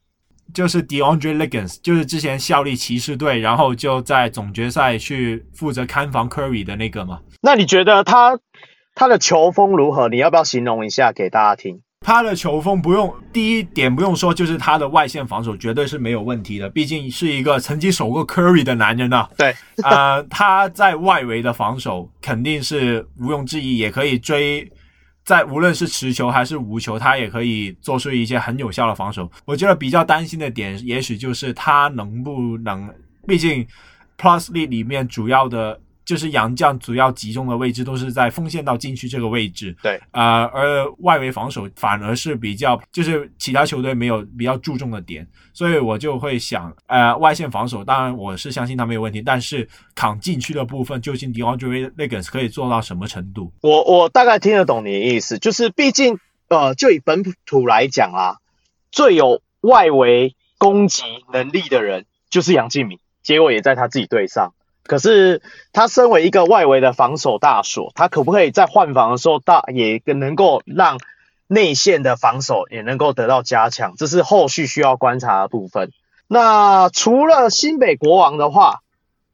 [0.54, 7.18] 就是 DeAndre Liggins，就是之前效力骑士队，然后就在总决赛去负责看防 Curry 的那个嘛。
[7.42, 8.38] 那你觉得他
[8.94, 10.08] 他的球风如何？
[10.08, 11.80] 你要不要形容一下给大家听？
[12.06, 19.28] 他的球风不用第一点不用说，就是他的外线防守绝对是没有问题的，毕竟是一个曾经守过 Curry 的男人啊。
[19.38, 24.70] 对，啊、呃，他在外围的防守肯定是毋庸置疑，也可以追，
[25.24, 29.30] 在无论是持球还是无球，他也可以做出一些很有效的防守。
[29.44, 32.92] 我觉得比较担心的点，也许就是他能不能，
[33.26, 33.66] 毕竟
[34.18, 35.80] Plus 力里面主要的。
[36.04, 53.52] 就是杨将主要集中的位置都是在锋线到禁区这个位置，对，呃，而外围防守反而是比较，就是其他球队没有比较注重的点，所以我就会想，呃，外线防守当然我是相信他没有问题，但是扛禁区的部分，究竟 DeAndre Liggins 可以做到什么程度？
[53.62, 58.36] 我我大概听得懂你的意思，就是毕竟，呃，就以本土来讲啊，
[58.92, 64.52] 最有外围攻击能力的人就是杨敬敏，结果也在他自己队上。
[64.86, 65.42] 可是
[65.72, 70.98] 他身为一个外围的防守大锁，他可不可以在换防的时候大也能够让
[71.46, 73.94] 内线的防守也能够得到加强？
[73.96, 75.90] 这是后续需要观察的部分。
[76.26, 78.80] 那除了新北国王的话，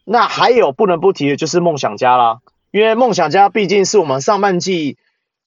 [0.05, 2.39] 那还有不能不提的就是梦想家啦，
[2.71, 4.99] 因为梦想家毕竟是我们上半季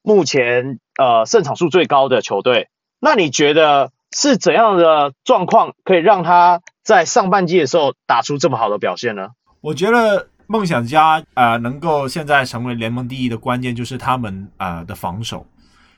[0.02, 2.70] 目前呃胜场数最高的球队。
[3.00, 9.30] 那你觉得是怎样的状况可以让他在上半季的时候打出这么好的表现呢？
[9.64, 15.48] 我觉得梦想家呃能够现在成为联盟第一的关键就是他们呃的防守。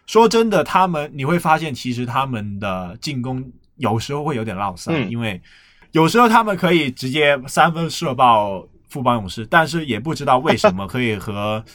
[0.06, 3.44] 说真的，他们你会发现其实他们的进攻
[3.78, 5.42] 有时候会有点落塞，嗯，因为
[5.94, 11.66] 有时候他们可以直接三分射爆富邦勇士，但是也不知道为什么可以和。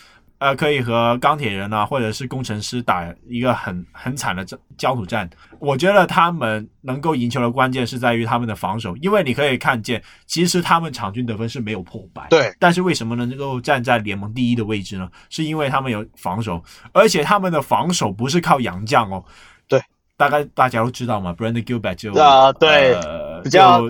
[0.41, 4.45] 呃，可以和钢铁人啊，或者是工程师打一个很很惨的
[4.77, 5.29] 焦土战。
[5.59, 12.27] 我觉得他们能够赢球的关键是在于他们的防守，因为你可以看见，其实他们场均得分是没有破百。
[12.31, 12.53] 对。
[12.59, 15.09] 但是为什么能够站在联盟第一的位置呢？
[15.29, 16.61] 是因为他们有防守，
[16.93, 19.23] 而且他们的防守不是靠洋将哦。
[19.69, 19.81] 对。
[20.17, 23.83] 大概大家都知道嘛，Brandon Gilbert 就啊，对，呃、比较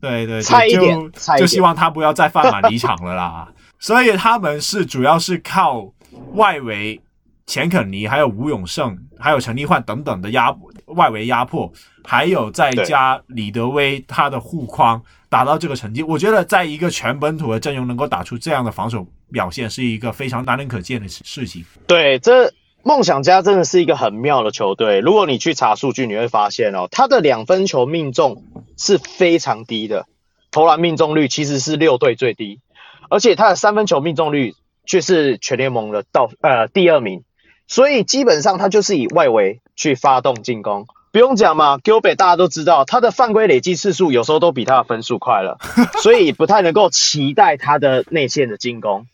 [0.00, 3.48] 对对，差一点，就就希望他不要再犯满离场了啦。
[3.78, 5.92] 所以他们是主要是靠
[6.34, 7.00] 外围
[7.46, 10.54] 钱肯尼，还有吴永胜，还有陈立焕等等的压
[10.86, 11.72] 外围压迫，
[12.04, 16.02] 还有再加李德威他的护框，达到这个成绩。
[16.02, 21.64] 我觉得在一个全本土的阵容能够打出这样的防守表现，是一个非常难能可见的事情。
[21.86, 25.00] 对，这梦想家真的是一个很妙的球队。
[25.00, 28.44] 如果你去查数据，你会发现哦，他的两分球命中
[28.76, 30.06] 是非常低的，
[30.50, 32.60] 投篮命中率其实是六队最低。
[33.08, 34.54] 而且他的三分球命中率
[34.86, 37.22] 却是全联盟的倒呃第二名，
[37.66, 45.58] 所以基本上他就是以外围去发动进攻，不用讲嘛，Gilbert 大家都知道他的犯规累计次数有时候都比他的分数快了，
[46.02, 49.06] 所以不太能够期待他的内线的进攻。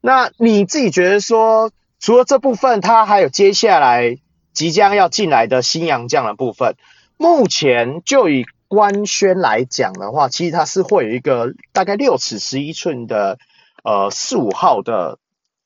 [0.00, 4.18] 那你自己觉得说，除了这部分，他还有接下来
[4.52, 6.76] 即将要进来的新洋将的部分，
[7.16, 8.44] 目前就以。
[8.72, 13.38] 官宣来讲的话，其实它是会有一个大概六尺十一寸的
[13.84, 15.18] 呃四五号的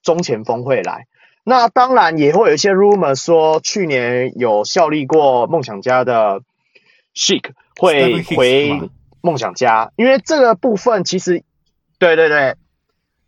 [0.02, 1.06] 中前锋会来。
[1.44, 6.40] 那当然也会有一些 rumor 说，去年有效力过梦想家的
[7.14, 8.90] Sheik 会回
[9.20, 11.44] 梦想家，因为这个部分其实
[12.00, 12.56] 对对对，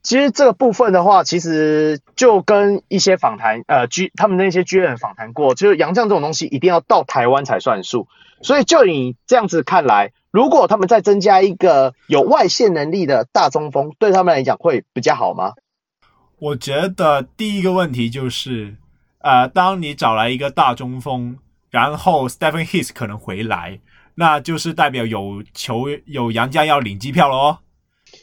[0.02, 8.08] 其实这个部分的话，其实就跟一些访谈呃 G 他们那些 G 人访谈过，就是洋将这种东西一定要到台湾才算数。
[8.42, 15.53] 所以，就你这样子看来，如果他们再增加一个有外线能力的大中锋，对他们来讲会比较好吗？
[16.38, 18.77] 我觉得第一个问题就是，
[19.18, 21.37] 呃，当你找来一个大中锋，
[21.70, 23.81] 然后 Stephen Hicks 可能回来，
[24.14, 27.59] 那就是代表有球有杨家要领机票了哦。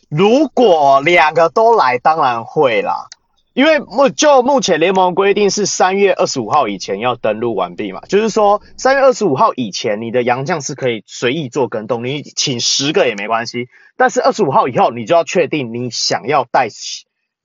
[0.10, 3.08] 如果两个都来，当然会啦。
[3.55, 13.69] 因为目就目前联盟规定是三月二十五号以前要登录完毕嘛，就是说三月二十五号以前你的洋将是可以随意做更动，你请十个也没关系。
[13.95, 16.67] 但是二十五号以后你就要确定你想要带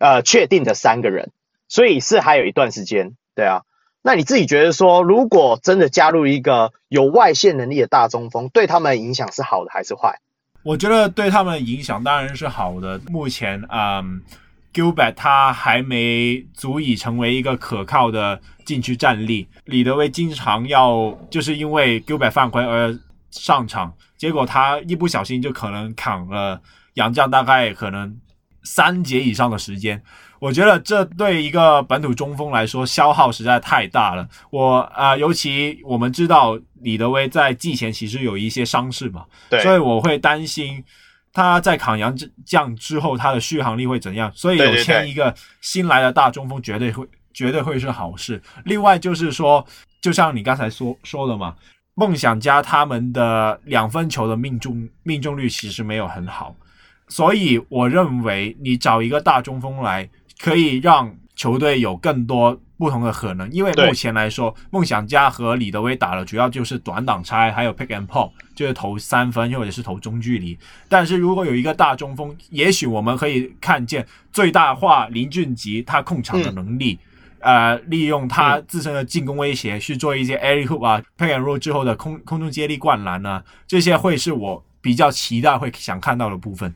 [0.00, 1.30] 呃确定的三个人，
[1.68, 3.62] 所以是还有一段时间，对啊。
[4.02, 10.18] 那你自己觉得说，如果真的加入一个有外线能力的大中锋，对他们影响是好的还是坏？
[10.64, 13.00] 我觉得对他们影响当然是好的。
[13.06, 14.22] 目前嗯。
[14.72, 22.96] Gilbert 他还没足以成为一个可靠的禁区战力，李德威经常要就是因为 Gilbert 犯规而
[23.30, 26.60] 上场，结果他一不小心就可能扛了
[26.94, 28.16] 杨将大概可能
[28.62, 30.00] 三节以上的时间。
[30.38, 34.26] 我觉得这对一个本土中锋来说消耗实在太大了。
[34.50, 40.82] 我啊、呃，尤其我们知道李德威在季前其实有一些伤势嘛，对，所以我会担心。
[41.32, 44.30] 他在扛洋将之后，他的续航力会怎样？
[44.34, 48.42] 所以有签一个新来的大中锋，绝对会绝对会是好事。
[48.64, 49.64] 另外就是说，
[50.00, 51.54] 就像你刚才说说的嘛，
[51.94, 56.56] 梦想家他们的两分球的命中命中率其实没有很好，
[57.08, 60.08] 所以我认为你找一个大中锋来，
[60.40, 63.48] 可以让球队有更多不同的可能。
[63.52, 70.58] 因为目前来说，梦想家和李德威打的主要就是短挡拆，还有 pick and pop，就是投三分或者是投中距离。
[70.88, 76.98] 但是如果有一个大中锋，也许我们可以看见最大化林俊杰他控场的能力。
[77.02, 77.06] 嗯
[77.40, 86.74] 呃，利用他自身的进攻威胁去做一些 alley hoop 啊，pick and roll 之后的空空中接力灌篮啊，这些会是我比较期待会想看到的部分。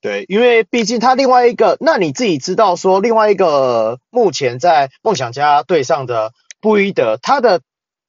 [0.00, 7.60] 对，因为毕竟他另外一个，那你自己知道说另外一个目前在梦想家队上的布伊德，他的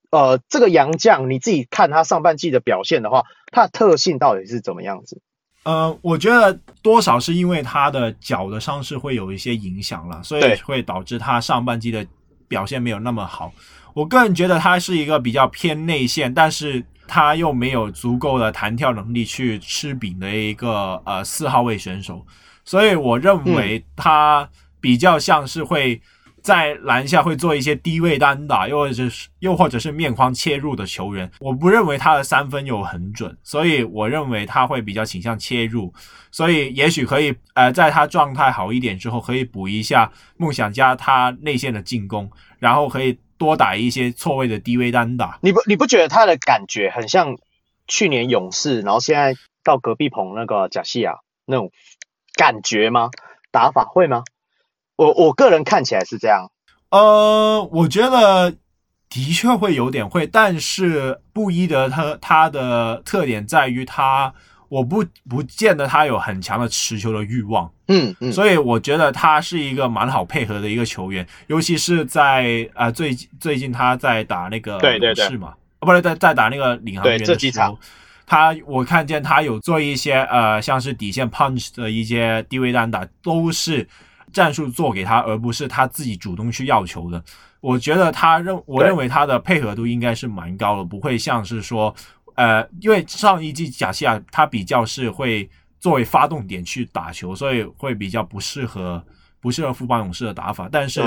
[0.09, 5.21] 呃这个洋将，你自己看他上半季的表现的话，他的特性到底是怎么样子？
[5.63, 12.03] 呃，我觉得多少是因为他的脚的伤势会有一些影响了，所以会导致他上半季的
[12.47, 13.53] 表现没有那么好。
[13.93, 22.25] 我个人觉得他是一个比较偏内线，但是他又没有足够的弹跳能力去吃饼的一个呃四号位选手，
[22.63, 24.49] 所以我认为他
[24.79, 26.01] 比较像是会。
[26.43, 35.93] 在篮下会做一些低位单打，又或者是又或者是面框切入的球员，我不认为他的三分有很准，所以我认为他会比较倾向切入，
[36.31, 45.39] 所以也许可以呃在他状态好一点之后，可以补一下梦想家他内线的进攻，然后可以多打一些错位的低位单打。
[45.41, 47.37] 你不你不觉得他的感觉很像
[47.87, 49.33] 去年勇士，然后现在
[49.63, 51.15] 到隔壁棚那个贾西亚
[51.45, 51.71] 那种
[52.35, 53.09] 感觉吗？
[53.49, 54.23] 打法会吗？
[54.95, 56.51] 我我个人看起来是这样，
[56.91, 58.51] 呃，我觉得
[59.09, 64.35] 的确会有点会，但是布伊德他他的特点在于他，
[64.71, 77.33] 我不不见得他有很强的持球的欲望，嗯嗯，所以我觉得他是一个蛮好配合的一个球员，尤其是在呃最最近他在打那个勇士嘛，哦不是在在打那个领航员的时
[77.67, 77.77] 候，
[78.25, 83.85] 他我看见他有做一些呃像是底线 punch 的一些低位单打，都是。
[84.33, 87.21] 战术做给他，而不是他自己主动去要球的。
[87.59, 91.93] 我觉得他认，我认为他的配合度应该是蛮高的，不会像是说，
[92.35, 99.03] 呃，因为上一季贾西亚他比较是会作为发动点去打球，所以会比较不适合
[99.39, 100.69] 不适合富邦勇士的打法。
[100.71, 101.01] 但是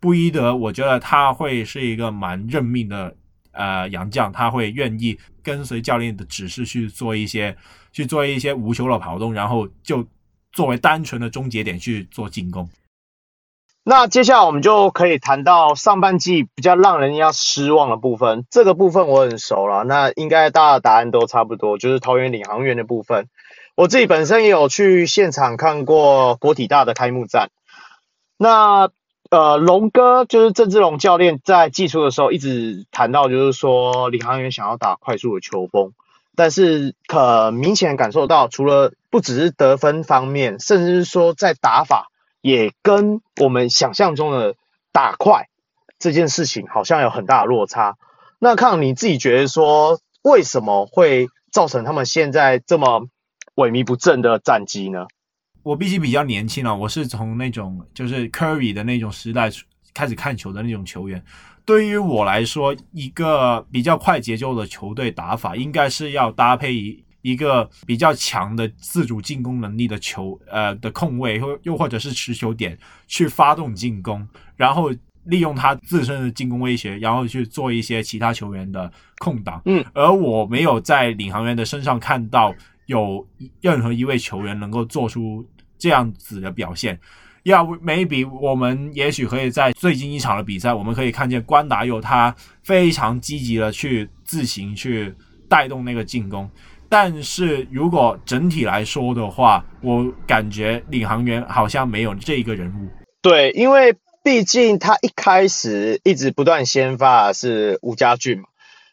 [0.00, 3.14] 布伊德，我觉得他会是一个蛮认命的
[3.52, 7.56] 呃洋将，他会愿意跟随教练的指示去做一些
[7.92, 10.06] 去做一些无球的跑动，然后就。
[10.50, 12.68] 作为单纯的终结点去做进攻，
[13.84, 18.44] 那接下来我们就可以谈到上半季比较让人家失望的部分。
[18.50, 23.28] 这个部分我很熟了，那应该大家的答案都差不多，就是桃园领航员的部分。
[23.74, 27.50] 我自己本身也有去现场看过国体大的开幕战。
[28.36, 28.90] 那
[29.30, 35.92] 呃，龙哥就是郑志龙教练在寄出的时候一直谈到，就是说领航员想要打快速的球风。
[36.34, 42.10] 但是可明显感受到，除了不只是得分方面，甚至是说在打法
[42.48, 44.54] 也跟我们想象中的
[44.90, 45.48] 打快
[45.98, 47.96] 这件事情好像有很大的落差。
[48.38, 53.06] 那看你自己觉得说，为什么会造成他们现在这么
[53.56, 55.06] 萎靡不振的战绩呢？
[55.62, 59.50] 我毕竟比较年轻啊，我是从那种就是 Curry 的那种时代
[59.92, 61.22] 开始看球的那种球员。
[61.66, 67.04] 对于我来说，一个比较快节奏的球队打法，应该是要搭配一
[67.36, 74.26] 个比较强的自主进攻能力的球，呃的控卫，或又或者是持球点去发动进攻，
[74.56, 74.90] 然后
[75.24, 79.60] 利用他自身的进攻威胁，然后去做一些其他球员的空档。
[79.66, 82.54] 嗯，而我没有在领航员的身上看到
[82.86, 83.26] 有
[83.60, 86.98] 任何一位球员能够做出这样子的表现。
[87.44, 95.14] 要、yeah, maybe 我们也许可以在最近一场的比赛，我们可以看见关达佑他非常积极的去自行去
[95.48, 96.50] 带动那个进攻。
[96.88, 102.88] 但是如果整体来说的话，我感觉领航员好像没有这一个人物。
[103.22, 108.44] 对，因为毕竟他一开始一直不断先发是吴家俊嘛。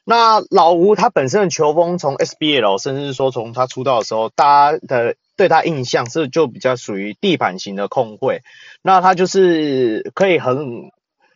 [0.04, 5.16] 那老吴他本身的球风从 SBL，甚至说从他出道的时候，大家的。
[5.38, 8.42] 对他印象是就比较属于地板型的控卫，
[8.82, 10.90] 那他就是可以很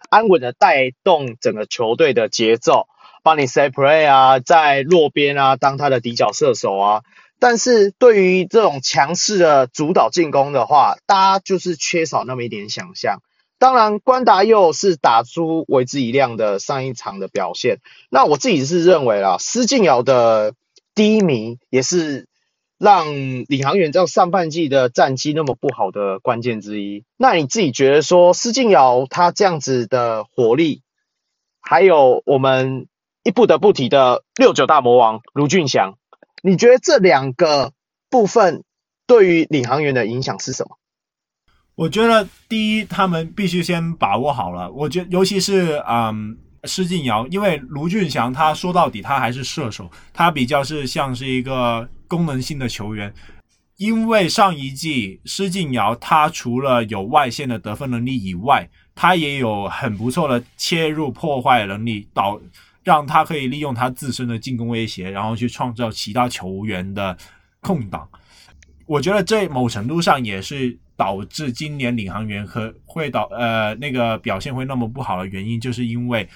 [0.10, 2.88] 安稳的带动整个球队的节奏，
[3.24, 7.02] 帮你 set play 啊，在落边啊当他的底角射手啊。
[7.40, 13.22] 但是对于这种强势的主导进攻的话，大家就是缺少那么一点想象。
[13.58, 17.80] 当然，关达佑是打出为之一亮的上一场的表现。
[18.10, 20.54] 那我自己是认为啦，施晋尧的
[20.96, 22.28] 低迷也是。
[22.82, 23.08] 让
[23.50, 30.82] 领航员这样上半季的战绩那么不好的关键之一，那你自己觉得说施晋尧他这样子的火力
[31.60, 32.88] 还有我们
[33.32, 35.98] 不得不提的六九大魔王卢俊祥，
[36.42, 37.74] 你觉得这两个
[38.10, 38.64] 部分
[39.08, 40.78] 对于领航员的影响是什么？
[41.76, 44.70] 我觉得第一，他们必须先把握好了。
[44.72, 53.14] 我觉尤其是嗯施晋尧，因为卢俊祥他说到底他还是射手，他比较是像是一个功能性的球员。
[53.78, 62.42] 因为上一季施晋尧他除了有外线的得分能力以外，他也有很不错的切入破坏能力，导
[62.90, 67.16] 让他可以利用他自身的进攻威胁，然后去创造其他球员的
[67.62, 68.10] 空档。
[68.88, 76.28] 我觉得这某程度上也是导致今年领航员和会导呃那个表现会那么不好的原因，就是因为。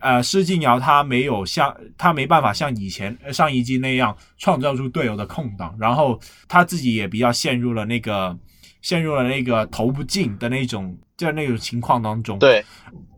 [0.00, 6.18] 呃，施晋尧他没有像他没办法像以前上一季那样创造出队友的空档，然后
[6.48, 8.36] 他自己也比较陷入了那个
[8.82, 12.40] 陷入了那个投不进的那种在那种情况当中。
[12.40, 12.64] 对，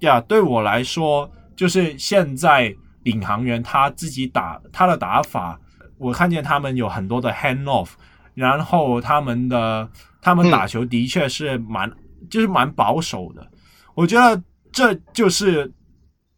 [0.01, 5.61] 呀，对我来说，就是现在领航员他自己打他的打法，
[5.99, 7.91] 我看见他们有很多的 hand off，
[8.33, 9.87] 然后他们的
[10.23, 11.93] 他们打球的确是蛮、
[12.31, 13.47] 就是蛮保守的，
[13.95, 14.43] 我觉得
[14.73, 15.71] 这就是。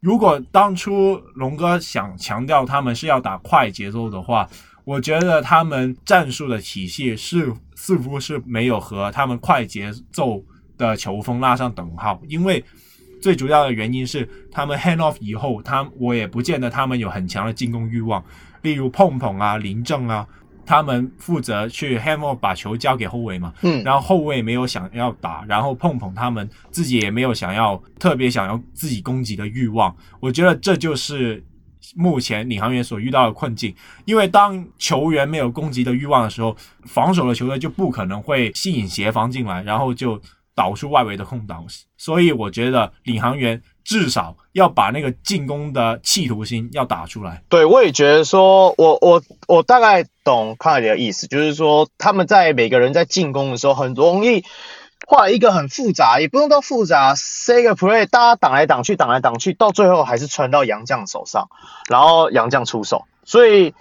[0.00, 4.48] 如果当初龙哥想强调他们是要打快节奏的话，
[4.82, 10.42] 我觉得他们战术的体系是似乎是没有和他们快节奏
[10.76, 12.20] 的球风拉上等号。
[12.26, 12.64] 因为
[13.22, 18.22] 最主要的原因是他们 hand off 以后，他我也不见得他们有很强的进攻欲望，
[18.60, 20.26] 例如碰碰啊、林正啊。
[20.64, 29.94] 他们负责去 hand off 把球交给后卫嘛，嗯，然后后卫没有想要打，然后碰碰他们自己也没有想要特别想要自己攻击的欲望。
[30.20, 31.44] 我觉得这就是
[31.96, 40.18] 目前领航员所遇到的困境，因为当球员没有攻击的欲望的时候，防守的球队就不可能会吸引协防进来，然后就
[40.54, 41.64] 导出外围的空档。
[41.96, 43.62] 所以我觉得领航员。
[43.84, 47.42] 至少要把那个进攻的企图心要打出来。
[47.48, 54.44] 对，我也觉得说，我我我大概懂康凯迪的意思，就是说他们在每个人在进攻的时候，很容易
[55.04, 61.48] 画一个很复杂，也不用到复杂，say 个 play，大家挡来挡去，挡来挡去，到最后还是传到杨将手上，
[61.90, 63.06] 然后杨将出手。
[63.24, 63.74] 所以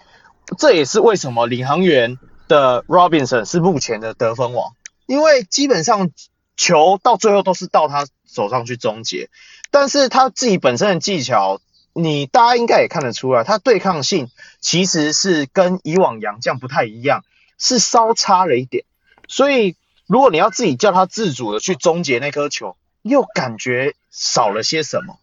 [0.58, 2.18] 这也是为什么领航员
[2.48, 4.74] 的 Robinson 是目前的得分王，
[5.06, 6.10] 因为基本上
[6.58, 9.30] 球到最后都是到他手上去终结。
[9.70, 11.62] 但是他自己本身的技巧，
[11.94, 14.30] 你大家应该也看得出来，他对抗性
[14.60, 17.24] 其实是跟以往洋将不太一样，
[17.58, 18.84] 是稍差了一点。
[19.28, 19.76] 所以
[20.08, 25.18] 如果你要自己叫他自主的去终结那颗球，又感觉少了些什么。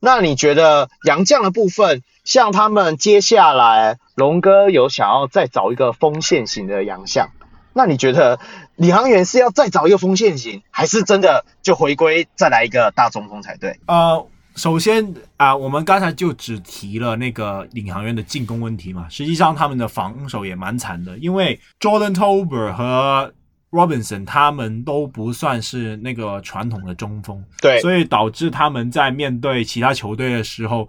[0.00, 7.30] 那你觉得洋将的部分，像他们接下来龙哥有想要再找一个锋线型的洋将？
[7.72, 8.40] 那你觉得
[8.76, 13.78] 领航员是要再找一个锋线型，还是真的就回归再来一个大中锋才对？
[13.86, 15.04] 呃，首先
[15.36, 23.32] 啊、呃，我们刚才就只提了那个领航员的进攻问题嘛，实际上他们的防守也蛮惨的，因为 Jordan Tolbert 和
[23.70, 30.86] Robinson 他们都不算是那个传统的中锋，对，所以导致他们在面对其他球队的时候，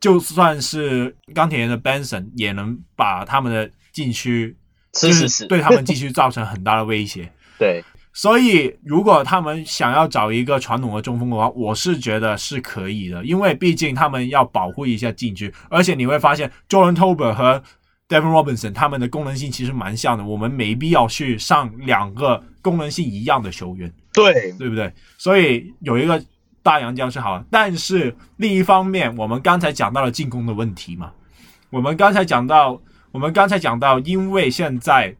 [0.00, 4.56] 就算是钢铁人的 Benson 也能把他们的禁区。
[4.92, 7.30] 就是是对他们继续造成很大的威胁。
[7.58, 17.62] 对，所以如果他们想要找一个传统的中锋的话，我是觉得是可以的，因为毕竟他们要保护一下禁区，而且你会发现 Jordan Tolbert 和
[18.08, 23.92] Devin Robinson 他们的功能性其实蛮像的，我们没必要去上两个功能性一样的球员。
[24.14, 24.92] 对，对不对？
[25.18, 26.20] 所以有一个
[26.62, 31.12] 大洋将是好的，但是另一方面，我们刚才讲到了进攻的问题嘛，
[31.68, 32.80] 我们刚才讲到。
[33.12, 35.12] 我们刚才讲到，因为现在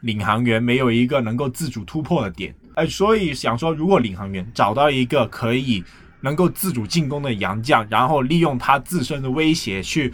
[0.00, 5.84] 领航员没有一个能够自主突破的点，哎，所以想说，如果领航员找到一个可以
[6.20, 10.12] 能够自主进攻的洋将，然后利用他自身的威胁去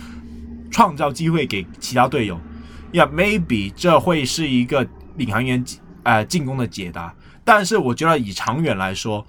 [0.70, 2.38] 创造机会给其他队友，
[2.92, 4.86] 呀，maybe 这会是一个
[5.16, 5.64] 领航员
[6.02, 7.14] 呃进攻的解答。
[7.42, 9.26] 但是我觉得以长远来说，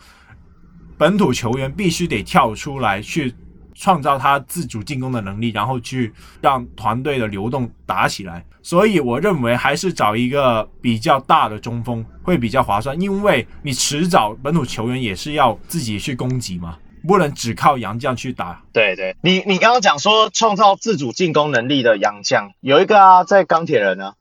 [0.98, 3.34] 本土球员必须得跳出来去。
[3.80, 8.46] 创造他自主进攻的能力，然后去让团队的流动打起来。
[8.62, 16.78] 所以我认为还是找一个比较大的中锋会比较划算，因为你迟早本土球员也是要自己去攻击嘛，
[17.08, 18.62] 不能只靠洋将去打。
[18.74, 24.14] 对对，你你刚刚讲说创造自主进攻能力的洋将有一个啊，在钢铁人啊。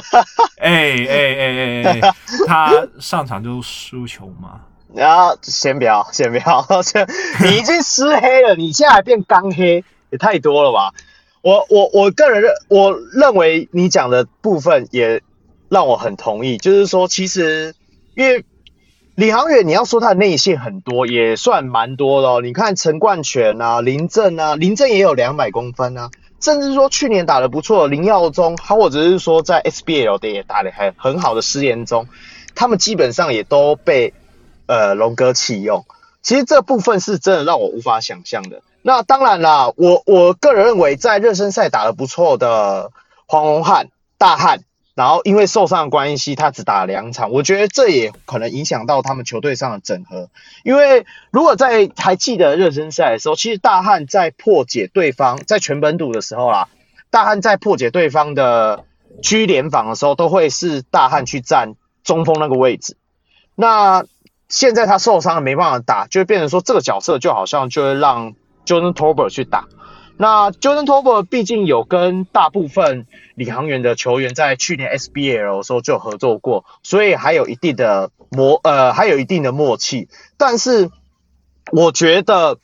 [0.58, 2.14] 哎哎哎哎哎，
[2.46, 4.62] 他上场就输球嘛。
[4.94, 6.66] 然后先不要，先不要，
[7.42, 10.92] 你已经湿黑了，你现在还变刚黑，也太多了吧？
[11.42, 15.22] 我我我个人认，我认为你讲的部分也
[15.68, 17.74] 让我很同意，就是说，其实
[18.14, 18.44] 因为
[19.14, 22.40] 李航远，你要说他的内线很多，也算蛮多的哦。
[22.40, 32.06] 你看陈冠泉啊，林政啊，林政也有两百公分啊，甚至说去年打得不错，林耀宗，他或者是说在 SBL 的也打得很很好的施延宗，
[32.54, 34.14] 他们基本上也都被
[34.72, 35.84] 呃龙哥弃用。
[36.22, 38.62] 其实这部分是真的让我无法想象的。
[38.80, 42.90] 那当然啦，我我个人认为，在热身赛打得不错的
[43.26, 44.60] 黄龙汉、大汉，
[44.94, 50.30] 然后因为受伤的关系，他只打了两场，我觉得这也可能影响到他们球队上的整合。
[50.64, 56.68] 因为如果在还记得热身赛的时候，其实大汉在破解对方在全本土的时候啦，
[57.10, 58.84] 大汉在破解对方的
[59.22, 62.96] 区联防的时候，都会是大汉去占中锋那个位置。
[63.54, 64.04] 那
[64.52, 68.34] 现在他受伤了，没办法打，就会变成说这个角色就好像就会让。
[68.64, 69.66] Jordan Torbert 去打，
[70.16, 80.08] 那 Jordan Torbert 毕竟有跟大部分领航员的球员在去年 SBL 的时候就合作过，所以还有一定的默呃，还有一定的默契。
[80.36, 80.92] 但是
[81.72, 82.58] 我觉得，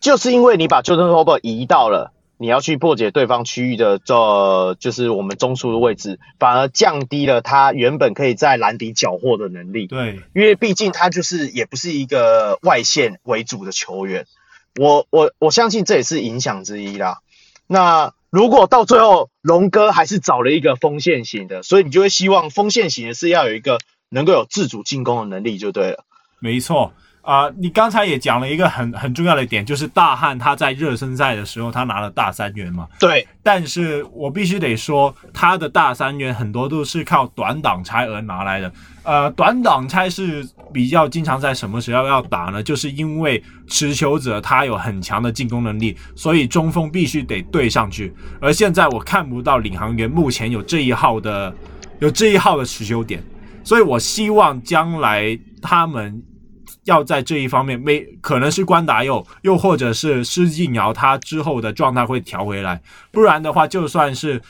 [0.00, 9.86] 就是因为你把 Jordan Torbert 移到了你要去破解对方区域的这就是我们中枢的位置，反而降低了他原本可以在篮底缴获的能力。
[9.86, 14.26] 对，因为毕竟他就是也不是一个外线为主的球员。
[14.78, 17.20] 我我我相信这也是影响之一啦。
[17.66, 23.78] 那如果到最后龙哥还是找了一个锋线型的，所以你就会希望锋线型的是要有一个
[24.10, 26.04] 能够有自主进攻的能力就对了。
[26.38, 26.92] 没错
[27.26, 32.86] 啊，呃，你刚才也讲了一个很很重要的点，就是大汉他在热身赛的时候他拿了大三元嘛。
[33.00, 38.72] 对，但是我必须得说，他的大三元很多都是靠短挡拆而拿来的。
[39.02, 42.62] 呃，短挡拆是比较经常在什么时候要打呢？
[42.62, 48.14] 就是因为持球者他有很强的进攻能力，所以中锋必须得对上去。
[48.40, 51.52] 而现在我看不到领航员目前有这一号的
[51.98, 53.22] 有这一号的持球点，
[53.64, 56.22] 所以我希望将来他们
[56.86, 62.80] 要在这一方面，没可能是关达佑，又或者是施晋尧，他之后的状态会调回来，
[63.12, 64.42] 不然的话，就算是。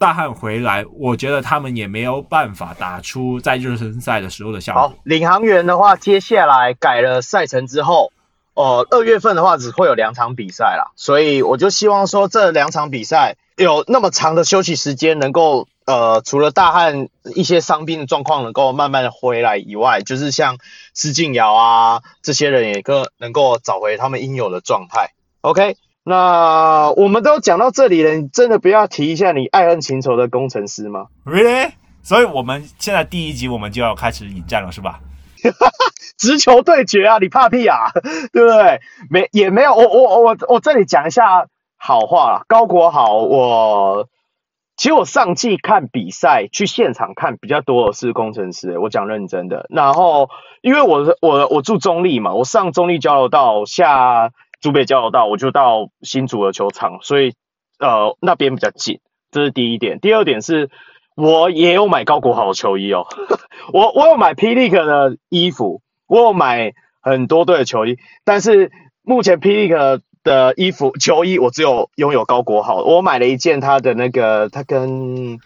[0.00, 4.80] 大汉回来，我觉得他们也没有办法打出在热身赛的时候的效果。
[4.80, 8.10] 好，领航员的话，接下来改了赛程之后，
[8.54, 20.58] 呃，二月份的话只会有两场比赛啦，所以我就希望说这两场比赛有那么长的休息时间，能够呃，除了大汉一些伤病的状况能够慢慢的回来以外，就是像
[20.94, 25.10] 施晋尧啊这些人也更能够找回他们应有的状态。
[25.40, 25.76] OK。
[26.02, 31.72] 那我们都讲到这里了，你真的不要提一下你爱恨情仇的工程师吗？Really？
[32.02, 35.00] 所以我们现在第一集我们就要开始引战了，是吧？
[36.16, 37.90] 直球对决啊，你怕屁啊？
[38.32, 38.80] 对不对？
[39.10, 44.08] 没也没有，我我我我这里讲一下好话，高国豪，我
[44.80, 49.66] 其实我上季看比赛去现场看比较多的是攻城狮，我讲认真的。
[49.68, 50.30] 然后
[50.62, 54.30] 因为我我我住中立嘛，我上中立交流道下。
[54.62, 57.32] 竹北交流道，我就到新竹的球场，所以
[57.78, 59.00] 呃那边比较近，
[59.30, 60.00] 这是第一点。
[60.00, 60.70] 第二点是，
[61.14, 63.06] 我也有买高国豪的球衣哦，
[63.72, 68.70] 我我有买霹雳的衣服，我有买很多队的球衣，但是
[69.02, 69.68] 目前霹雳
[70.22, 75.38] 的衣服球衣我只有拥有高国豪，我买了一件他的那个他跟。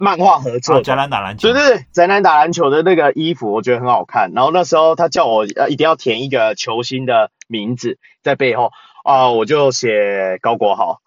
[0.00, 4.32] 漫画合作，宅男打篮球，对对对，宅男打篮球的那个衣服，我觉得很好看。
[4.34, 8.72] 然后那时候他叫我呃一定要填一个球星的名字在背后
[9.04, 11.02] 啊、呃，我就写高国豪。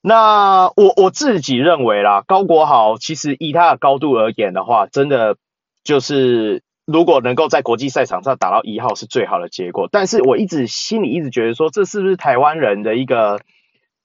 [0.00, 5.36] 那我我自己认为啦，高国豪其实以他的高度而言的话，真的
[5.82, 9.88] 就是如果能够在国际赛场上打到一号是最好的结果。
[9.92, 13.40] 但是我一直心里一直觉得说，这是不是台湾人的一个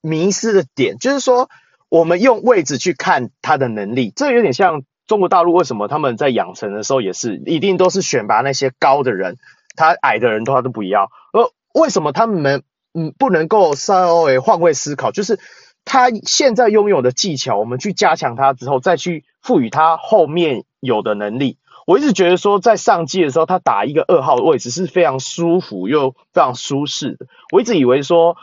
[0.02, 1.50] 迷失的点，就是说。
[1.94, 9.36] 我们用位置去看他的能力，这有点像中国大陆为什么他们在养成的时候也是一定都是选拔那些高的人，
[9.76, 11.12] 他矮的人的话都不要。
[11.34, 12.64] 而为什么他们
[12.94, 15.38] 嗯不能够稍微换位思考，就是
[15.84, 21.58] 他现在拥有的技巧，我们去加强他之后，再去赋予他后面有的能力。
[21.86, 27.28] 我一直觉得说，在上季的时候，他打一个二号位置是非常舒服又非常舒适的。
[27.52, 28.38] 我一直以为说。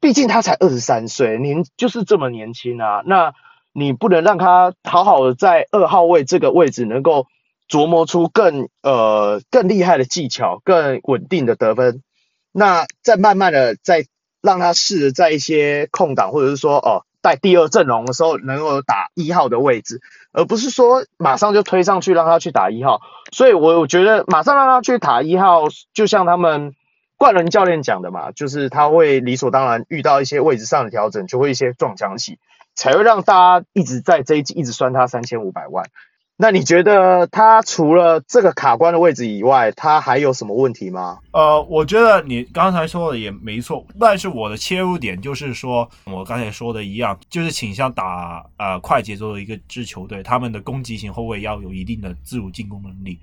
[0.00, 3.02] 毕竟他才二十三岁，年就是这么年轻啊。
[3.04, 3.34] 那
[3.72, 7.26] 你不能让他好好的在二号位这个位置能够
[7.68, 12.04] 琢磨出更呃更厉害的技巧，更稳定的得分。
[12.52, 14.06] 那再慢慢的再
[14.40, 20.00] 让他试着在一些空档或者是说哦带第二阵容的时候能够打一号的位置，
[20.32, 23.00] 而不是说马上就推上去让他去打一号。
[23.32, 26.74] 所以我我觉得马上让他去打一号，就像他们。
[27.20, 32.38] 冠伦教练讲的嘛，就是他会理所当然遇到一些位置上的调整，就会一些撞墙期，
[32.76, 35.84] 才会让大家一直在这一季一直算他三千五百万。
[36.40, 41.18] 那你觉得他除了这个卡关的位置以外，他还有什么问题吗？
[41.32, 53.18] 呃，我觉得你刚才说的也没错，但是我的切入点就是说，我刚才说的一样，就是倾向打呃快节奏的一个支球队，他们的攻击型后卫要有一定的自主进攻能力。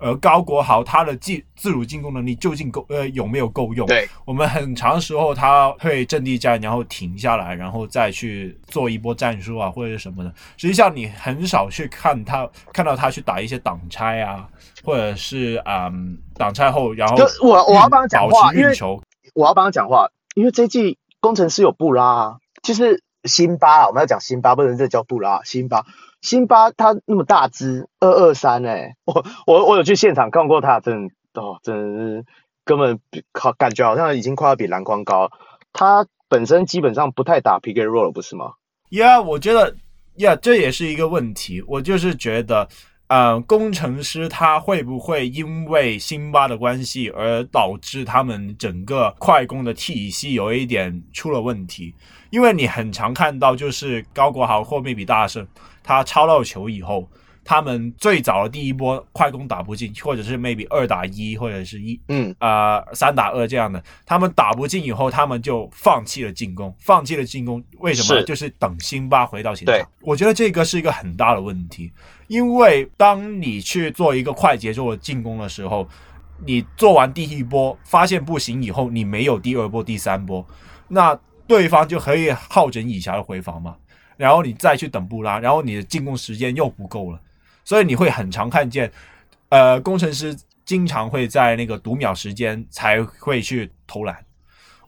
[0.00, 3.86] 而高国豪他的自自主进攻能力究竟够呃有没有够用？
[3.86, 10.32] 对，我们很长时候他会阵地战，然后停下来，然后再去做一波战术啊，或者是什么的。
[10.56, 14.48] 实际上你很少去看他看到他去打一些挡拆啊，
[14.82, 19.02] 或者是嗯挡拆后，然后我我要帮他讲话，运球，
[19.34, 25.84] 我要帮他讲话，因为这季工程师有布拉啊，就是辛巴啊，我们要讲辛巴，不能这叫布拉，辛巴。
[26.20, 32.24] 辛巴他那么大只，二二三哎，我我我有去现场看过他，真的哦，真的是
[32.64, 33.00] 根本
[33.32, 35.30] 靠感觉好像已经快要比篮筐高。
[35.72, 38.52] 他本身基本上不太打 PK roll 了，不是吗
[38.90, 39.74] ？Yeah，我觉得
[40.16, 41.62] ，Yeah，这也是一个问题。
[41.66, 42.68] 我就是觉得，
[43.08, 51.94] 呃，工程师他会不会因为辛巴的关系而导致他们整个快攻的体系有一点出了问题？
[52.30, 55.46] 因为你很常看到，就是高国豪或米比大圣。
[55.82, 57.08] 他抄到球以后，
[57.44, 68.20] 他们最早的第一波快攻打不进，或者是 maybe 二打一，或者是一嗯啊三打二这样的，他们打不进以后，他们就放弃了进攻，放弃了进攻，为什么？
[68.20, 69.74] 是就是等辛巴回到前场。
[69.74, 71.90] 对，我觉得这个是一个很大的问题，
[72.28, 75.88] 因为当你去做一个快节奏的进攻的时候，
[76.46, 80.46] 你做完第一波发现不行以后，你没有第二波、第三波，
[80.88, 83.74] 那对方就可以好整以暇的回防嘛。
[84.20, 87.18] 然后你再去等布拉，然后你的进攻时间又不够了，
[87.64, 88.92] 所以你会很常看见，
[89.48, 94.14] 呃，工程师经常会在那个读秒时间才会去投篮。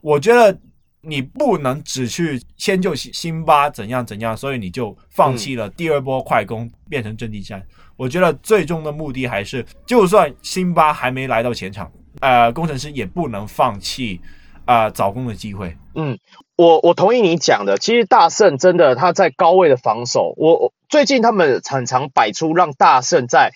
[0.01, 0.55] 我觉得
[1.01, 7.65] 你不能只去迁就辛巴怎样怎样，所以你就放弃了第二波快攻，变成阵地战。
[7.95, 14.21] 我觉得最终的目的还是，就算辛巴还没来到前场，呃，工程师也不能放弃
[14.65, 15.77] 啊、呃、早攻的机会。
[15.95, 16.17] 嗯。
[16.55, 23.53] 我我同意你讲的，其实大圣真的他在高位的防守，我，我最近他们常常摆出让大圣在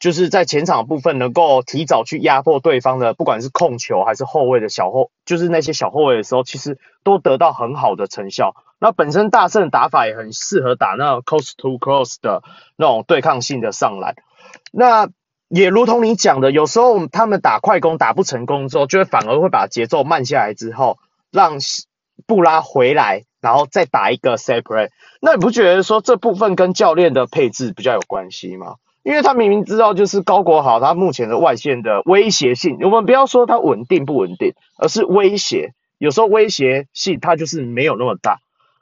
[0.00, 8.54] 就是在前场部分能够提早去压迫对方的，不管是控球还是后卫的小后，就是那些小后卫的时候，其实都得到很好的成效。
[8.78, 12.42] 那本身大圣的打法也很适合打那种 coast to cross 的
[12.76, 14.16] 那种对抗性的上篮。
[14.72, 15.06] 那
[15.54, 20.98] 也如同你讲的，有时候他们打快攻打不成功之后，就会反而会把节奏慢下来之后
[21.30, 21.58] 让。
[22.24, 24.90] 布拉回来，然后再打一个 separate
[25.20, 28.76] 那你不觉得说这部分跟教练的配置比较有关系吗？
[29.02, 38.38] 因为他明明知道就是高国豪他目前的外线的威胁性，我们不要说他稳定不稳定，而是威胁，有时候威胁性他就是没有那么大。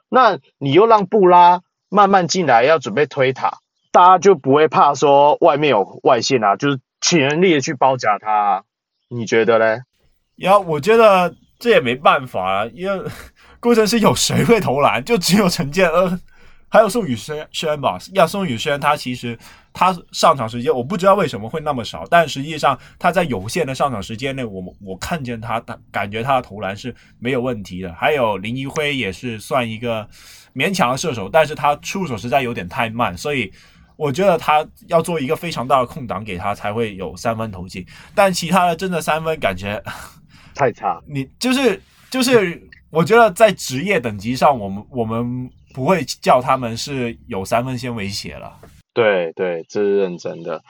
[0.09, 3.59] 那你又让布拉慢慢进来，要准备推塔，
[3.91, 8.63] 大家就不会怕说外面有外线啊，就是全力的去包夹他。
[9.09, 9.81] 你觉得嘞？
[10.37, 11.35] 呀，我觉得。
[11.61, 13.07] 这也没办法啊，因为
[13.59, 15.05] 攻城狮有谁会投篮？
[15.05, 16.19] 就只有陈建恩，
[16.67, 17.99] 还有宋宇轩轩吧。
[18.15, 19.37] 要，宋宇轩他其实
[19.71, 27.93] 他上场时间我不知道为什么会那么少，但实际上他在有限的上场时间内，我我看见他，他感觉他的投篮是没有问题的。
[27.93, 30.09] 还有林一辉也是算一个
[30.55, 33.53] 勉强的射手，但是他出手实在有点太慢，所以
[33.95, 37.85] 我觉得他要做一个非常大的空档给他才会有三分投进，
[38.15, 39.81] 但其他的真的三分感觉。
[40.53, 48.53] 太差，你就是就是，我觉得在职业等级上，我们我们不会叫他们是有三分线威胁了。
[48.93, 50.61] 对对，这是认真的。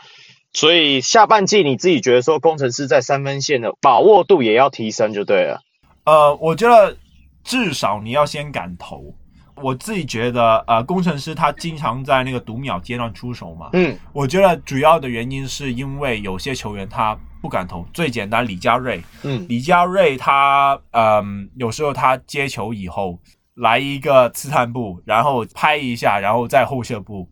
[0.54, 5.62] 所以下半季你自己觉得说，工程师在三分线的把握度也要提升就对了。
[6.04, 6.96] 呃，我觉得
[7.44, 9.16] 至少你要先敢投。
[9.62, 13.70] 我自己觉得，呃，工程师他经常在那个读秒阶段出手嘛。
[13.74, 17.18] 嗯，我觉得主要的原因是因为有些球员他。
[17.42, 19.02] 不敢投，最简单，李佳瑞。
[19.24, 23.18] 嗯，李佳瑞他，嗯，有时候他接球以后
[23.56, 27.28] 来一个刺探步，然后拍一下，然后再后撤步，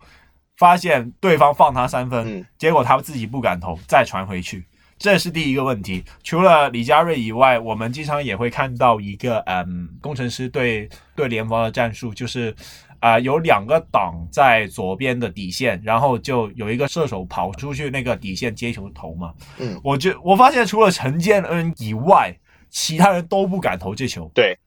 [0.57, 4.65] 发现对方放他三分，嗯，结果他自己不敢投，再传回去，
[4.99, 6.03] 这是第一个问题。
[6.21, 12.55] 除了李佳瑞以外，我们经常也会看到一个，嗯，工程师对对联防的战术就是。
[13.01, 19.33] 啊、呃，有两个挡在左边的底线，然后就有一个射手跑出去那个底线接球投嘛。
[19.57, 22.37] 嗯，我就我发现除了陈建恩以外，
[22.69, 24.29] 其他人都不敢投这球。
[24.35, 24.59] 对，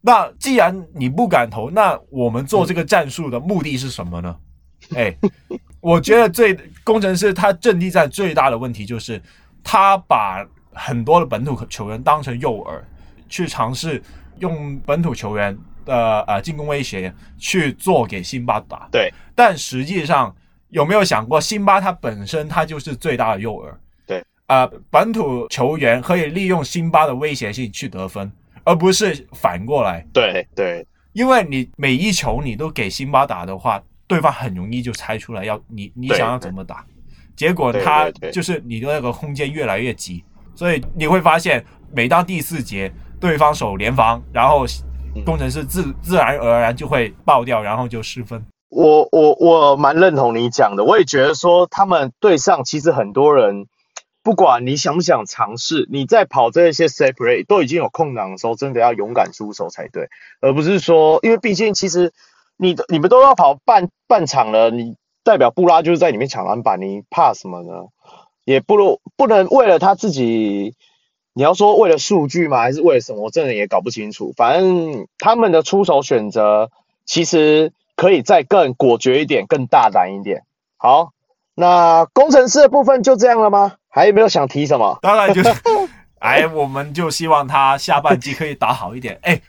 [0.00, 4.34] 那既然你不敢投，那我们做这个战术的目的是什么呢？
[4.96, 9.20] 哎、嗯，我觉得最工程师他阵地战最大的问题就是
[9.70, 10.42] 他把
[10.72, 12.80] 很多的本土球员当成诱饵，
[13.28, 14.02] 去尝试
[14.38, 15.54] 用本土球员。
[15.84, 20.36] 的呃，进攻威胁去做给辛巴打，对，但实际上
[20.68, 23.72] 有没有想过，辛巴他本身他就是最大的诱饵。
[24.06, 28.30] 对，啊、呃，本土球员可以利用辛巴的威胁性去得分，
[28.64, 30.06] 而不是反过来。
[30.12, 36.84] 对对，因为你每一球你都给辛巴打的话，对方很容易就猜出来要你你想要怎么打，
[37.38, 40.24] 结果他就是你的那个空间越来越挤，
[40.56, 41.64] 所以你会发现，
[41.94, 44.66] 每当第四节对方守联防，然后
[45.24, 48.44] 工程师自自然而然就会爆掉，然后就失分。
[48.70, 53.66] 我我我蛮认同你讲的，我也觉得说他们队上其实很多人，
[54.24, 60.08] 不管你想不想尝试，你在跑这些 set play 都已经有空档的时候，真的要勇敢出手才对，
[60.40, 62.12] 而不是说，因为毕竟其实
[62.56, 64.96] 你你们都要跑半半场了，你
[65.28, 67.88] 代表布拉就是在里面抢篮板，你怕什么呢？
[68.44, 70.74] 也不如不能为了他自己，
[71.34, 72.58] 你要说为了数据吗？
[72.58, 73.22] 还是为了什么？
[73.22, 74.32] 我真的也搞不清楚。
[74.36, 76.70] 反正他们的出手选择
[77.04, 77.72] 其实。
[77.98, 80.44] 可以再更果决一点，更大胆一点。
[80.76, 81.10] 好，
[81.56, 83.74] 那工程师的部分就这样了吗？
[83.88, 84.96] 还有没有想提什么？
[85.02, 85.52] 当然就是，
[86.22, 89.18] 哎，我们就希望他下半季可以打好一点。
[89.22, 89.40] 哎，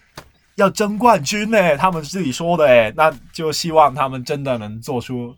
[0.55, 5.35] 要争冠军呢，他们自己说的，哎，那就希望他们真的能做出。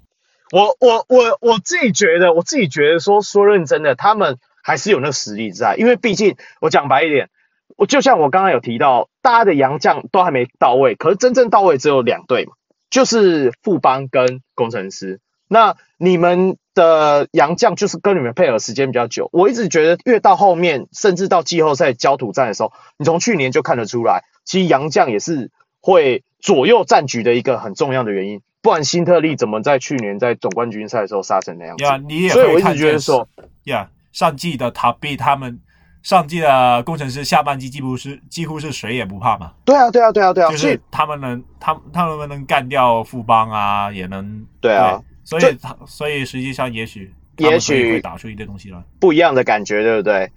[0.52, 7.30] 我我我我自己觉得，我自己觉得说说认真的，他们还是有那个实力在，因为毕竟我讲白一点，
[7.78, 12.54] 我就像我刚刚有提到，大家的洋将都还没到位，可是真正到位只有两队嘛。
[12.90, 19.30] 就是富邦跟工程师，那你们的洋将就是跟你们配合时间比较久。
[19.32, 28.42] 我一直觉得越到后面，甚至到季后赛焦土战的时候，你从去年就看得出来，其实洋将也是会左右战局的一个很重要的原因。
[28.62, 31.84] 不然辛特利怎么在去年在总冠军赛的时候杀成那样子？
[31.84, 33.28] 呀，你也所以我一直觉得说，
[33.66, 35.60] 呀，上季的塔比他们。
[36.04, 39.54] 上季的工程师下半季几乎是几乎是谁也不怕嘛？
[39.64, 50.32] 对啊，对啊，对啊，对啊，就是他们能，他他们能干掉富邦啊，也能对啊，对所以他所以实际上也许也许会打出一堆东西来，不一样的感觉，对不对？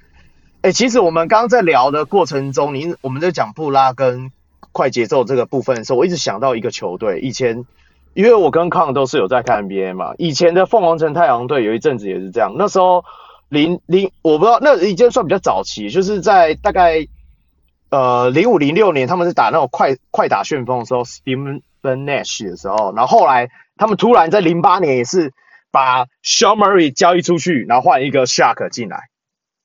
[0.60, 4.30] 哎，其实我们刚刚在聊的过程中，您我们在讲布拉跟
[4.70, 7.64] 快节奏这个部分的时候，我一直想到一个球队，以前
[8.14, 13.04] 因为我跟康都是有在看 NBA 嘛，以前的凤凰城太阳队有一阵子也是这样，那时候。
[13.50, 17.06] 零零，我不知道，那已经算比较早期，就是在大概
[17.90, 25.32] 呃零五零六年，他们是打那种快快打旋风的时候，Stephen Nash 的时候，然后后来他们突然在零八年也是
[25.70, 29.02] 把 Shaw Murray 交易出去，然后换一个 Shark 进来，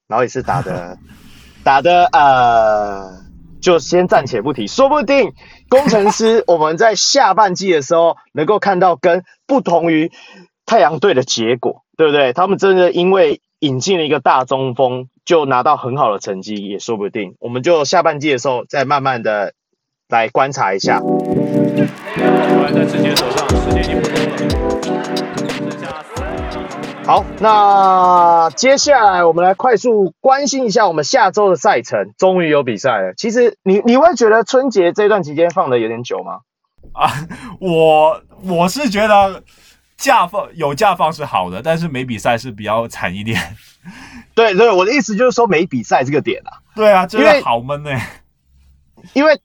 [0.08, 1.00] 然后也是打的
[1.64, 3.24] 打的呃，
[3.60, 5.34] 就先暂且不提，说不定
[5.70, 10.12] 工程师我们在下半季的时候能够看到跟不同于
[10.66, 12.34] 太阳队的结果，对不对？
[12.34, 17.36] 他们真的因为引进了一个大中锋，就拿到很好的成绩也说不定。
[17.40, 19.54] 我们就下半季的时候再慢慢的
[20.08, 21.02] 来观察一下。
[22.74, 23.48] 在直接手上，
[27.10, 32.14] 好，那接下来我们来快速关心一下我们下周的赛程。
[32.20, 33.16] 终于有比赛了。
[33.18, 36.42] 其实你你会觉得春节这段期间放的有点久吗？
[36.94, 37.10] 啊，
[37.60, 39.42] 我我是觉得。
[39.98, 43.42] 假放有假放是好的，但是没比赛是比较惨一点。
[44.34, 46.62] 对对，我的意思就是说没比赛这个点啊。
[46.76, 48.22] 对啊，真的好闷哎。
[49.14, 49.42] 因为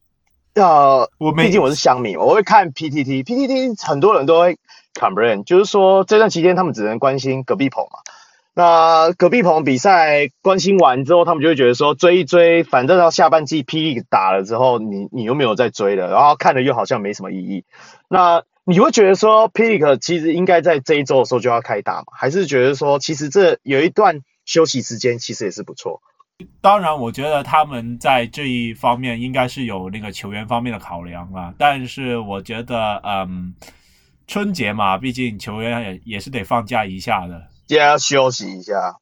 [0.55, 4.57] 呃，我毕竟我是乡民，我会看 PTT，PTT 很多人都会
[4.95, 7.99] complain，就是说这段期间他们只能关心隔壁棚嘛。
[8.57, 17.65] 那隔壁棚比赛关心完之后，他们就会觉得说追一追，反正到下半季霹雳打了之后，你你又没有再追了，然后看了又好像没什么意义。
[18.09, 22.07] 那你会觉得说 P E 可其实应该在这一周的时候就要开打吗？
[22.17, 26.01] 还是觉得说，其实这有一段休息时间，其实也是不错。
[26.61, 31.53] 当然，我觉得他们在这一方面应该是有那个球员方面的考量啦。
[31.59, 33.55] 但是我觉得，嗯，
[34.27, 38.97] 春节嘛，毕竟球员也也是得放假一下的，也要休息一下。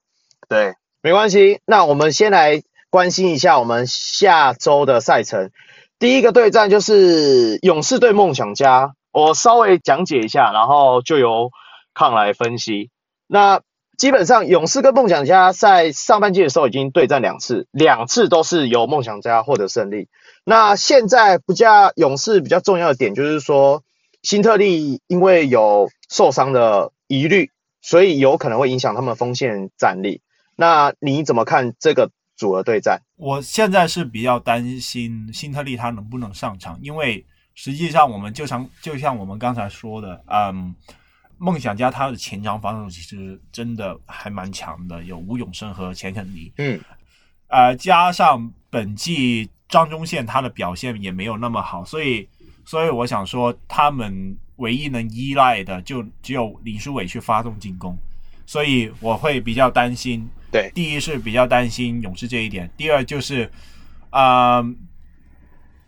[0.49, 1.61] 对，没关系。
[1.65, 5.51] 那我们先来关心一下我们下周的赛程。
[5.99, 8.95] 第一个对战就是勇士对梦想家。
[9.13, 11.51] 我稍微讲解一下，然后就由
[11.93, 12.91] 康来分析。
[13.27, 13.61] 那
[13.99, 20.09] 基本上勇士跟梦想家在上半季的时候已经对战两次，两次都是由梦想家获得胜利。
[20.47, 23.83] 那现在不加勇士比较重要的点就是说，
[24.23, 27.51] 辛特利因为有受伤的疑虑，
[27.81, 30.23] 所以有可能会影响他们锋线战力。
[30.57, 33.03] 那你怎么看这个组合对战？
[33.17, 37.25] 我现在是比较担心辛特利他能不能上场，因为。
[37.55, 40.75] 实际上，我们就像就像我们刚才说的，嗯，
[41.37, 46.81] 梦想家他的前场防守其实真的还蛮强的，有吴永生和钱肯尼，嗯，
[47.49, 52.27] 呃，加上本季张忠宪他的表现也没有那么好，所以
[52.65, 57.97] 所以我想说，他们唯一能依赖的就只有林书伟去发动进攻，
[58.47, 60.29] 所以我会比较担心。
[60.51, 63.51] 对，第一是比较担心勇士这一点，第二就是，
[64.11, 64.75] 啊、呃，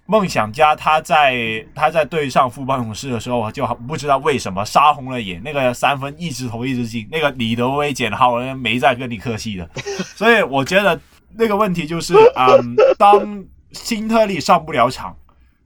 [0.06, 9.68] 梦想家他在他在对上富邦勇士的时候，就不知道为什么杀红了眼，那个三分一直投一直进，那个李德威捡好人没再跟你客气的，
[10.16, 10.98] 所以我觉得
[11.34, 15.14] 那个问题就是，嗯、呃，当辛特利上不了场，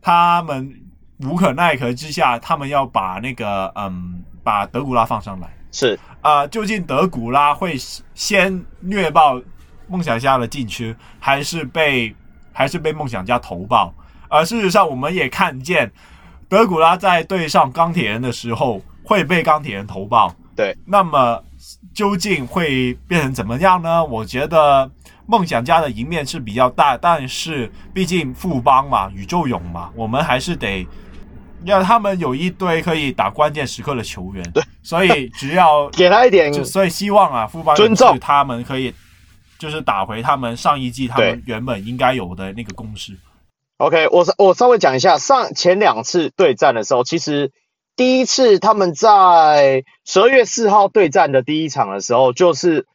[0.00, 0.74] 他们
[1.18, 5.48] 无可奈何之下，他们要把那个嗯把德古拉放上来。
[5.70, 7.76] 是啊、呃，究竟德古拉会
[8.14, 9.40] 先虐爆
[9.86, 12.14] 梦想家的禁区，还是被
[12.52, 13.92] 还是被梦想家投爆？
[14.28, 15.90] 而、呃、事实上，我们也看见
[16.48, 20.34] 德古拉在对上钢铁人的时候会被钢铁人投爆。
[20.56, 21.42] 对，那么
[21.98, 24.04] 究竟会变成怎么样呢？
[24.04, 24.88] 我觉得
[25.26, 30.86] 梦想家的赢面是比较大，但是毕竟富邦嘛，宇宙勇嘛，我们还是得。
[31.64, 38.94] 要他们有一堆可以打关键时刻的球员，对，所以只要 给他一点，所以希望啊，富邦尊重他们可以，
[39.58, 43.18] 就是打回他们上一季他们原本应该有的那个攻势。
[43.78, 47.50] OK，我我稍微讲一下，上前两次对战的时候，其实
[47.98, 52.86] 第一次他们在十二月四号对战的第一场的时候，就是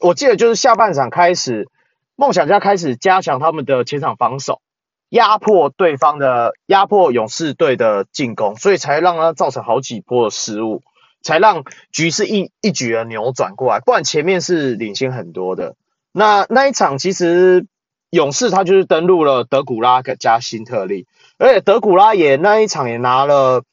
[0.00, 1.68] 我记得就是下半场开始，
[2.14, 4.60] 梦想家开始加强他们的前场防守。
[5.08, 10.80] 压迫对方的，压迫勇士队的进攻，所以才让他造成好几波的失误，
[11.22, 13.80] 才让局势一一举的扭转过来。
[13.80, 15.74] 不然前面是领先很多的。
[16.12, 17.66] 那那一场其实
[18.10, 23.64] 勇士他就是登陆了德古拉加辛特利，而且德古拉也那一场也拿了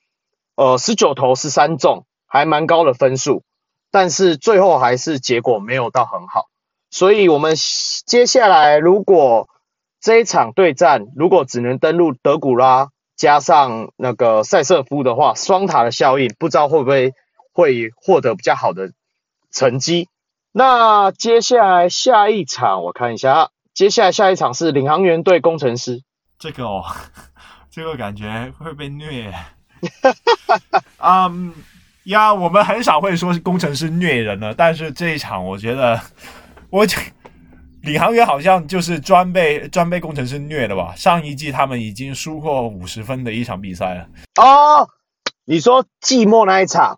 [0.56, 3.44] 呃十九投十三中，还蛮高的分数，
[3.92, 6.48] 但是最后还是结果没有到很好。
[6.90, 7.56] 所以我们
[8.06, 9.50] 接下来如果
[10.00, 17.14] 这一场对战，如果只能登录德古拉加上那个塞瑟夫的话，双塔的效应不知道会不会
[17.54, 18.92] 会获得比较好的
[19.52, 20.08] 成绩。
[20.52, 26.04] 那接下来下一场我看一下，接下来下一场是领航员对工程师。
[26.38, 26.84] 这个哦，
[27.72, 29.34] 这个感觉会被虐。
[31.00, 31.54] 嗯
[32.06, 36.00] 呀，我们很少会说是工程师虐人了，但是这一场我觉得
[36.70, 36.86] 我。
[37.84, 40.94] 领航员好像就是专被专被工程师虐的吧？
[40.96, 44.08] 上一季他们已经输过五十分的一场比赛了。
[44.42, 44.88] 哦，
[45.44, 46.98] 你说寂寞那一场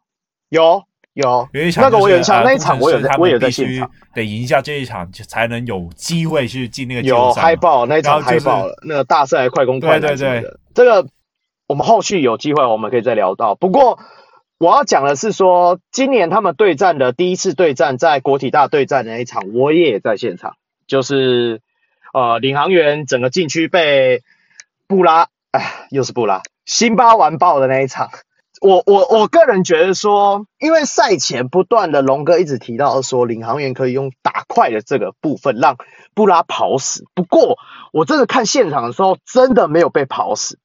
[0.50, 0.84] 有
[1.14, 3.90] 有有一场、就是，那个我有印象，那一场我有在我有在现场。
[4.14, 11.10] 得赢下这一场，才能有机会去进那个有嗨爆那一场嗨爆了，就是、那个大赛快攻快对对对，这个
[11.68, 13.56] 我们后续有机会我们可以再聊到。
[13.56, 14.00] 不过
[14.58, 20.56] 我要讲的是说，今年他们对战的第一次对战，在国体大对战的那一场，我也在现场。
[20.88, 21.62] 就是，
[22.14, 24.22] 呃，领航员整个禁区被
[24.88, 28.12] 布拉，哎，又是布拉，辛巴完爆的那一场。
[28.62, 35.76] 我我我个人觉得说，因为赛前不断的龙哥一直提到说，领航员可以用打快的这个部分让
[36.14, 37.04] 布拉跑死。
[37.14, 37.58] 不过，
[37.92, 40.60] 我真的看现场的时候，真的没有被跑死。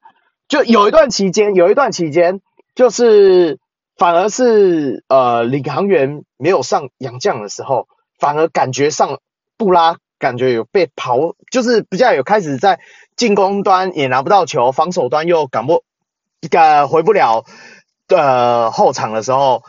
[0.51, 2.43] 就有一段期间，有一段期间，
[2.75, 3.59] 就是
[3.97, 7.89] 反而是呃，领航员没有上杨将的时候，
[8.19, 9.21] 反而感觉上
[9.57, 9.97] 布拉。
[10.19, 12.79] 感觉有被跑，就是比较有开始在
[13.17, 15.83] 进攻端也拿不到球，防守端又赶不，
[16.51, 17.47] 呃，回不了，
[18.09, 19.63] 呃，后场的时候，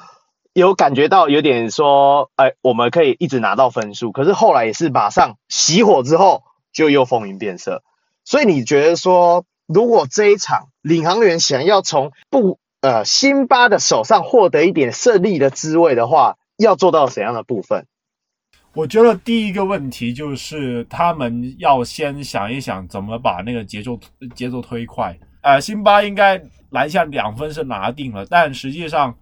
[0.51, 7.81] 有感觉到有点说，哎，我们可以一直拿到分数，可是后来也是马上熄火之后，就又风云变色。
[8.25, 17.85] 所以你觉得说，如果这一场领航员想要从不呃辛巴的手上获得一点胜利的滋味的话，要做到怎样的部分？
[18.73, 23.99] 我觉得第一个问题就是他们要先想一想怎么把那个节奏
[24.35, 25.17] 节奏推快。
[25.41, 29.13] 呃，辛巴应该篮下两分是拿定了，但实际上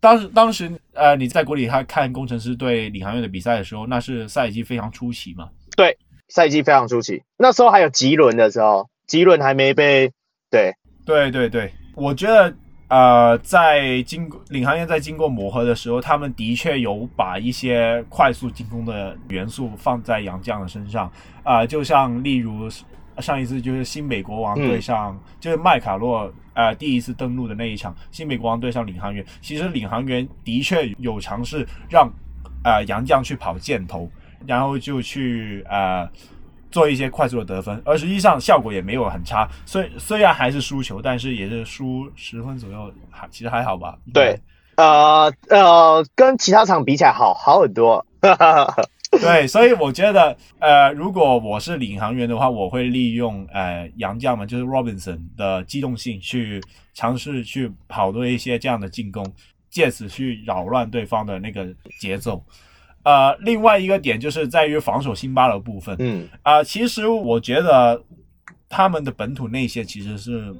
[0.00, 5.48] 当时当时呃你在国里他看工程师对领航员的比赛的时候，那是赛季非常初期嘛？
[5.76, 5.96] 对，
[6.28, 10.10] 赛季非常初期，那时候还有吉伦的时候，吉伦还没被
[10.50, 10.72] 对
[11.04, 12.54] 对对对，我觉得。
[12.86, 21.10] 呃，在经过领航员在经过磨合的时候，他们的确有把一些快速进攻的元素放在杨绛的身上。
[21.42, 22.68] 啊、呃，就像例如
[23.18, 29.24] 上一次就是新美国王对上，嗯、就是麦卡洛呃第一次登陆的那一场，新美国王对上领航员。
[29.40, 32.08] 其实领航员的确有尝试让
[32.62, 34.08] 呃杨绛去跑箭头，
[34.46, 36.08] 然后就去呃。
[36.74, 39.48] 做一些快速的得分，而实际上效果也没有很差。
[39.64, 43.96] 虽虽然还是输球，但是也是输十分左右，还其实还好吧。
[44.12, 44.36] 对，
[44.74, 48.04] 呃呃，跟其他场比起来好好很多。
[49.20, 56.60] 对，所以我觉得，呃，如果我是领航员的话，我会利用呃杨将们，就是 Robinson 的机动性去
[56.92, 59.24] 尝试去跑多一些这样的进攻，
[59.70, 61.68] 借此去扰乱对方的那个
[62.00, 62.44] 节奏。
[63.04, 65.94] 呃，另外一个点就是在于防守辛巴的部分。
[65.98, 68.02] 嗯，啊、呃，其实我觉得
[68.68, 70.52] 他们的本土内线其实是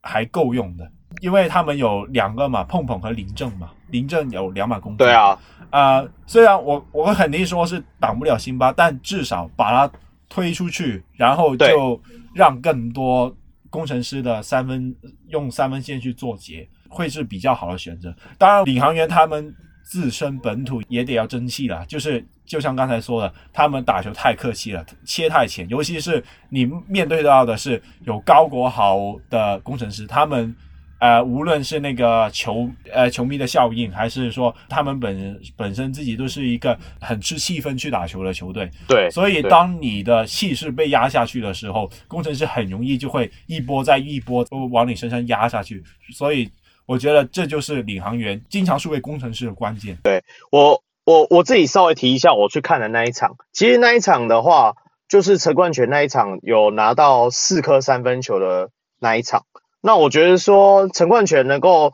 [0.00, 0.88] 还够用的，
[1.20, 4.96] 因为他们有两个嘛，碰碰和林正嘛，林正有两把攻。
[4.96, 5.38] 对啊，
[5.70, 9.92] 啊、呃，虽然我我肯定说是挡不了辛巴，但至少把他
[10.28, 12.00] 推出去，然后就
[12.32, 13.36] 让更多
[13.70, 14.94] 工程师的三分
[15.26, 18.14] 用三分线去做结，会是比较好的选择。
[18.38, 19.52] 当然，领航员他们。
[19.90, 30.54] 自身本土也得要争气了，就是就像刚才说的，他们打球太客气了，切太浅，尤其是你面对到的是有高国豪的工程师，他们
[30.98, 45.82] 呃无论是那个球呃球迷的效应，还是说他们本本身自己都是一个很吃气氛去打球的球队，对，所以当你的气势被压下去的时候，工程师很容易就会一波再一波都往你身上压下去，
[46.12, 46.46] 所以。
[46.88, 49.98] 我觉得这就是领航员经常是为工程师的关键。
[50.02, 54.74] 对，我，我我自己稍微提一下，我去看的那一场，其实那一场的话，
[55.06, 59.44] 就是陈冠全那一场有拿到四颗三分球的那一场。
[59.82, 61.92] 那我觉得说陈冠全能够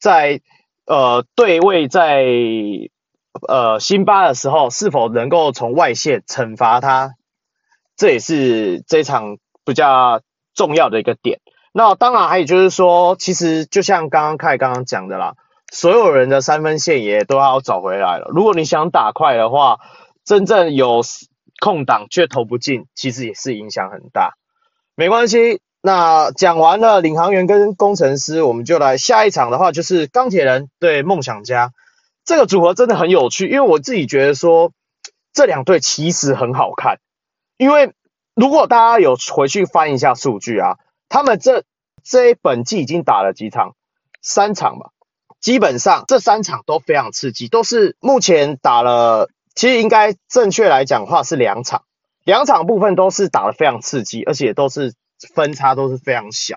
[0.00, 0.40] 在
[0.86, 2.26] 呃对位在
[3.46, 7.14] 呃辛巴的时候，是否能够从外线惩罚他，
[7.96, 10.20] 这也是这场比较
[10.52, 11.38] 重要的一个点。
[11.74, 15.36] 那当然还有就是说，其实就像刚刚凯刚刚讲的啦，
[15.72, 18.30] 所有人的三分线也都要找回来了。
[18.34, 19.78] 如果你想打快的话，
[20.22, 21.00] 真正有
[21.60, 24.34] 空档却投不进，其实也是影响很大。
[24.94, 31.72] 没关系，那讲完了领航员跟工程师，我们就来下一场的话，就是钢铁人对梦想家。
[32.26, 34.72] 这个组合真的很有趣，因为我自己觉得说，
[35.32, 36.98] 这两队其实很好看。
[37.56, 37.94] 因为
[38.34, 40.76] 如果大家有回去翻一下数据啊。
[41.12, 41.64] 他们这
[42.02, 43.76] 这一本季已经打了几场，
[44.22, 44.92] 三场吧，
[45.40, 51.84] 基本上这三场都非常刺激，都是目前打了，其实应该正确来讲的话是两场，
[52.24, 54.94] 两场部分都是打得非常刺激，而且都是
[55.34, 56.56] 分差都是非常小。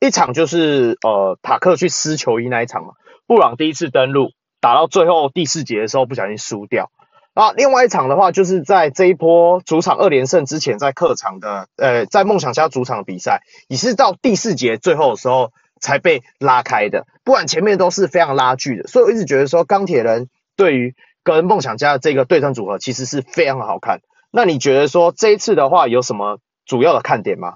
[0.00, 2.92] 一场就是呃塔克去撕球衣那一场嘛，
[3.26, 6.90] 布朗第一次登陆，打到最后第四节的时候不小心输掉。
[7.38, 17.06] 啊，另外一场的话，就是在这一波主场二连胜之前，在客场的，呃，在梦想家主场的比赛，也是到第四节最后的时候才被拉开的。
[17.22, 24.00] 不管前面都是非常拉锯的，所以我一直觉得说，钢铁人对于跟梦想家的这个对战组合，其实是非常好看。
[24.32, 27.54] 那你觉得说这一次的话，有什么主要的看点吗？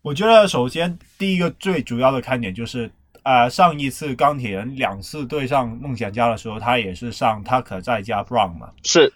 [0.00, 2.90] 我觉得首先第一个最主要的看点就是。
[3.24, 8.72] 呃，上一次钢铁人两次对上梦想家的时候，他也是上 Tucker 再加 Brown 嘛。
[8.82, 9.12] 是，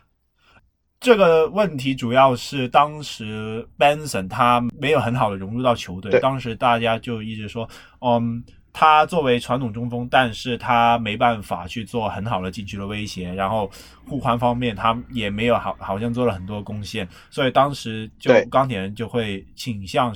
[1.01, 7.69] 这个问题主要是当时 Benson 他没有很好的融入到球队，当时大家就一直说，
[8.01, 13.69] 嗯，他作为传统中锋，但是他没办法去做很好的禁区的威胁，然后
[14.07, 20.15] 护框方面他也没有好好像做了很多贡献，所以当时就钢铁人就会倾向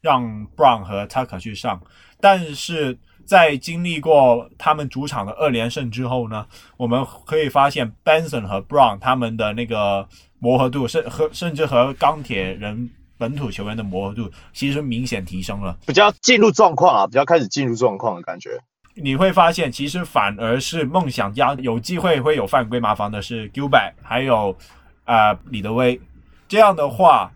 [0.00, 0.24] 让
[0.56, 1.78] Brown 和 Tucker 去上，
[2.20, 2.96] 但是。
[3.28, 6.46] 在经历过他们主场的二连胜之后呢，
[6.78, 12.88] 我们可以发现 Benson 和 Brown 他们的那个磨合度，甚和甚至和钢铁人
[13.18, 18.58] 本土球员的磨合度，其实明显提升了，比较进入状况啊，比较开始进入状况的感觉。
[18.94, 24.56] 你会发现，其实反而是梦想家有机会会有犯规麻烦的是 Gilbert，还有
[25.04, 26.00] 啊、呃、李德威，
[26.48, 27.30] 这样的话。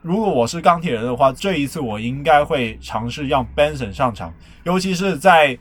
[0.00, 5.58] 如果我是钢铁人的话，这一次我应该会尝试让 Benson 上场，尤其是在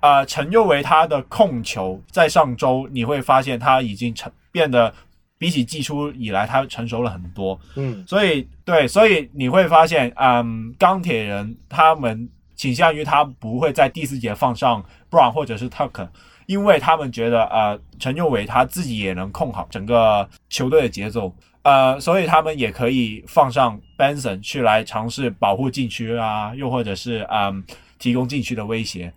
[0.00, 4.92] 啊、呃、陈佑维他的控球，在上周你会发现他已经成变得
[5.36, 7.58] 比起季初以来他成熟了很多。
[7.76, 16.08] 嗯，所以对，所以你会发现，嗯，钢铁人他们倾向于他不会在第四节放上 Brown 或者是 Tucker，
[16.46, 21.34] 因为他们觉得呃陈佑维他自己也能控好整个球队的节奏。
[21.64, 27.64] 呃，所以他们也可以放上 Benson 去来尝试保护禁区啊，又或者是嗯
[27.98, 29.14] 提供禁区的威胁。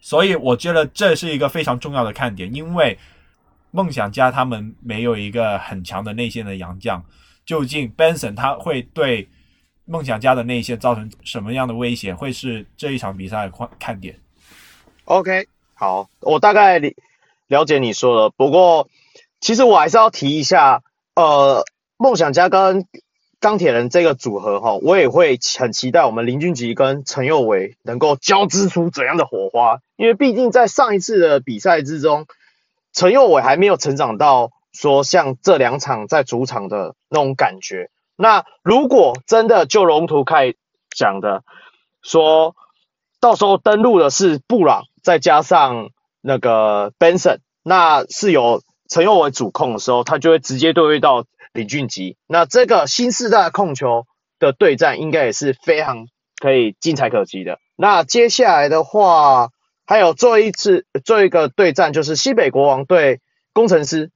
[0.00, 2.98] 所以我觉得这是一个非常重要的看点，因为
[3.70, 7.04] 梦想家他们没有一个很强的内线的洋将，
[7.44, 9.28] 究竟 Benson 他会对
[9.84, 14.18] 梦想家的内线造成什么样的威胁，会是这一场比赛的看看点。
[15.04, 16.80] OK，好，我大概
[17.46, 18.88] 了解你说了，不过
[19.38, 20.82] 其实我还是要提一下。
[21.18, 21.64] 呃，
[21.96, 22.86] 梦想家跟
[23.40, 32.26] 钢铁人这个组合哈，我也会很期待我们林俊杰跟陈佑维能够交织出怎样的火花，因为毕竟在上一次的比赛之中，
[32.92, 37.90] 陈佑维还没有成长到说像这两场在主场的那种感觉。
[38.14, 40.54] 那如果真的就龙图开
[40.96, 41.42] 讲的，
[42.00, 42.54] 说
[43.18, 45.90] 到时候登陆的是布朗，再加上
[46.20, 52.16] 那个 Benson，那是有陈佑伟主控的时候，他就会直接对位到李俊吉。
[52.26, 54.06] 那这个新世代控球
[54.38, 56.06] 的对战，应该也是非常
[56.40, 57.58] 可以精彩可期的。
[57.76, 59.50] 那接下来的话，
[59.86, 63.20] 还有做一次做一个对战，就是西北国王对
[63.52, 64.10] 工程师，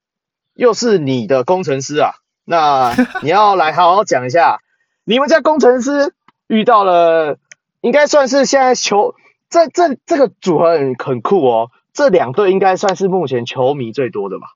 [0.55, 2.13] 又是你的工程师啊。
[2.45, 4.59] 那你要来好好讲一下，
[5.05, 6.15] 你们家工程师
[6.47, 7.37] 遇到了，
[7.83, 9.15] 应该算是现在球
[9.51, 11.71] 这这这个组合很很酷哦。
[11.93, 14.47] 这两队应该算是目前球迷最多的吧？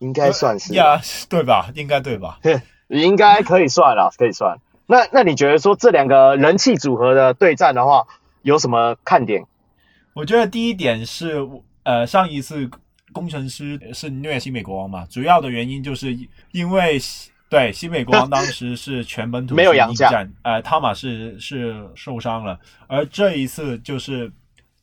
[0.00, 1.70] 应该算是呀，对吧？
[1.74, 2.38] 应该对吧？
[2.88, 4.58] 应该可以算了，可以算。
[4.86, 8.06] 那那你觉得说这两个人气组合的对战的话，
[8.42, 9.46] 有什么看点？
[10.12, 11.48] 我觉得第一点是，
[11.84, 12.68] 呃，上一次。
[13.12, 15.04] 工程师是虐新美国王嘛？
[15.10, 16.16] 主要的原因就是
[16.52, 16.96] 因为
[17.48, 20.12] 对新美国王当时是全本土 没有洋将，
[20.42, 22.56] 呃，汤马士是受伤了，
[22.86, 24.30] 而这一次就是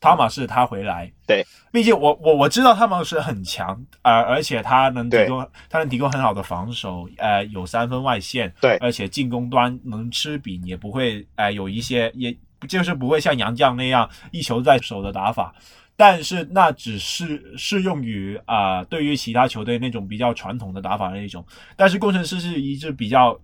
[0.00, 1.10] 汤马士他回来。
[1.26, 12.36] 对，毕竟我我我知道汤马士很强，呃，而且他能提供他能提供很好的防守，呃，有三分外线，对，而且进攻端能吃饼，也不会呃有一些，也
[12.68, 15.54] 就是不会像杨绛那样一球在手的打法。
[16.00, 21.44] 但是那只是适用于啊、呃，对于其他球队那种比较传统的打法那一种。
[21.74, 23.36] 但是工程师是一支比较，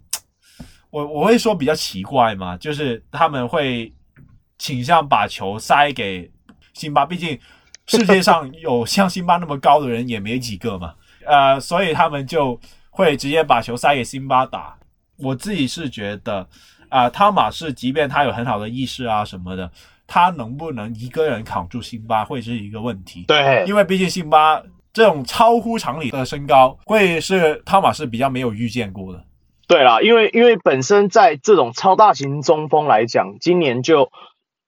[0.90, 3.92] 我我会说比较奇怪嘛，就是他们会
[4.56, 6.30] 倾向把球塞给
[6.74, 7.38] 辛巴，毕竟
[7.86, 10.94] 世界上有像辛巴那么高的人也没几个嘛，
[11.24, 12.60] 呃，所以他们就
[12.90, 14.76] 会直接把球塞给辛巴打。
[15.16, 16.40] 我自己是觉得
[16.88, 19.70] 啊、呃，汤马士即便他有很好的意识啊什么的。
[20.06, 29.24] 他能不能一个人扛住辛巴会是一个问题，对，因为毕竟辛巴这种超乎常理的身高，会是汤马士比较没有遇见过的。
[29.66, 34.12] 对啦，因为因为本身在这种超大型中锋来讲，今年就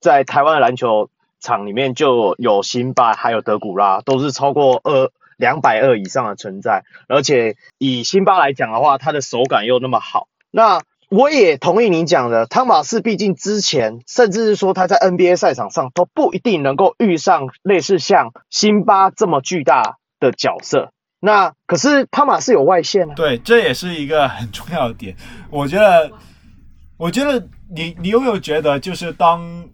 [0.00, 10.82] 在台湾的篮球场里面就有辛巴，还有德古拉，都是超过二两百二以上的存在，而且以辛巴来讲的话，他的手感又那么好，那。
[11.08, 20.90] 我也同意你讲的，汤马士毕竟之前，甚至是说他在 NBA 赛场上都不一定能够遇上类似像辛巴这么巨大的角色。
[21.20, 23.14] 那可是汤马士有外线啊。
[23.14, 25.14] 对，这也是一个很重要的点。
[25.48, 26.10] 我觉得，
[26.96, 29.64] 我觉得你你有没有觉得，就是当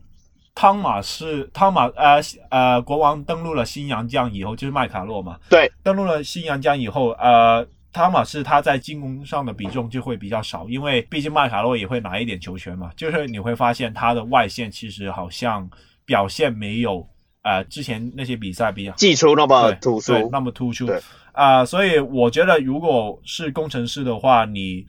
[0.54, 2.20] 汤马士汤马呃
[2.50, 5.38] 呃国王登陆了新洋江以后，就是麦卡洛嘛？
[5.48, 7.66] 对，登陆了新洋江以后，呃。
[7.94, 12.90] 汤马士他在进攻上的比重就会比较少，因为毕竟麦卡洛也会拿一点球权嘛。
[12.96, 15.68] 就是你会发现他的外线其实好像
[16.06, 17.06] 表现没有
[17.42, 20.90] 呃之前那些比赛比较技术那么突出，那么突出。
[21.32, 24.86] 啊、呃，所以我觉得如果是工程师的话，你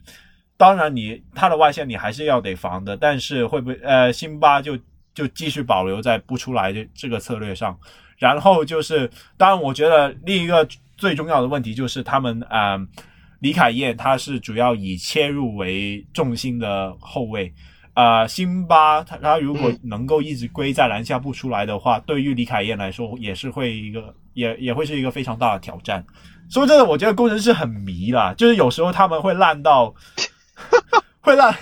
[0.56, 4.78] 当然你他的外线你还是要得防的，但是会不会呃辛巴就
[5.14, 7.78] 就继续保留在不出来的这个策略上。
[8.18, 10.68] 然后就是，当然我觉得另一个。
[10.96, 12.78] 最重要的问题就是他们，呃，
[13.40, 17.52] 李凯燕他是主要以切入为重心的后卫，
[17.94, 26.02] 呃，辛巴他他如果能够一直归在篮下不出来的话，对于李凯燕来说也是会一个也也会是一个非常大的挑战。
[26.48, 29.92] 说真的，我觉得工程师很迷啦，就是有时候他们会烂到，
[31.20, 31.52] 会烂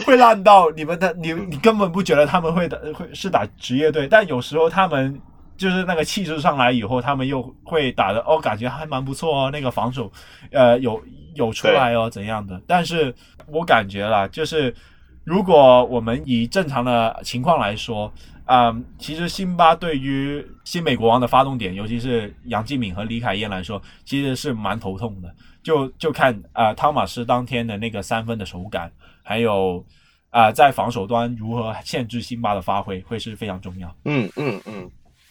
[0.06, 5.20] 会烂到你们的你你根本不觉得他们会的会是打职业队，但有时候他们。
[5.60, 9.50] 就是那个气势上来以后，他们又会打的哦，感觉还蛮不错哦。
[9.50, 10.10] 那个防守，
[10.52, 10.98] 呃，有
[11.34, 12.58] 有出来哦，怎样的？
[12.66, 13.14] 但是
[13.46, 14.74] 我感觉啦，就是
[15.22, 18.10] 如果我们以正常的情况来说，
[18.46, 25.30] 嗯，其实辛巴对于新美国王的发动点，尤其是杨敬敏和李凯燕来说，其实是蛮头痛的。
[25.62, 28.90] 就就看啊、呃，汤马斯当天的那个三分的手感，
[29.22, 29.84] 还有
[30.30, 33.96] 啊、在防守端如何限制辛巴的发挥，会是非常重要。
[34.04, 34.90] 嗯嗯嗯。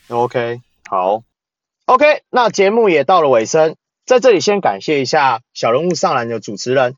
[0.09, 0.59] OK，
[0.89, 1.23] 好
[1.85, 3.75] ，OK，那节目也到了尾声，
[4.05, 6.95] 在这里先感谢一下小人物上篮的主持人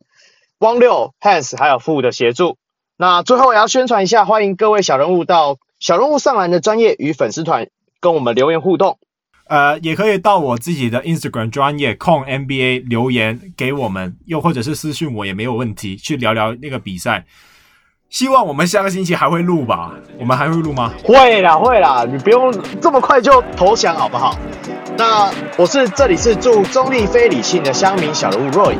[0.59, 2.57] 汪六、Hans 还有富的协助。
[2.97, 7.69] 那最后也要宣传一下，欢迎各位小人物到小人物上篮的专业与粉丝团
[7.99, 8.97] 跟我们留言互动。
[9.51, 17.25] 呃，也可以到我自己的 Instagram 专页 Kong NBA 留言给我们，又或者是私信我也没有问题，去聊聊那个比赛。
[18.09, 19.91] 希望我们下个星期还会录吧？
[20.17, 20.93] 我们还会录吗？
[21.03, 22.49] 会啦，会啦，你不用
[22.79, 24.39] 这么快就投降好不好？
[24.97, 28.75] 那我是这里是祝中立非理性的乡民小人物 Roy，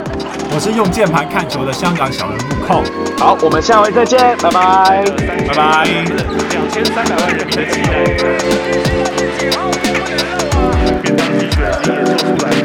[0.54, 2.86] 我是用键盘看球的香港小人物 Kong。
[3.20, 5.04] 好，我们下回再见，拜拜，
[5.50, 5.86] 拜拜。
[5.86, 9.01] 两千三百万人的期待。
[11.02, 12.64] 变成了一卷也做出来了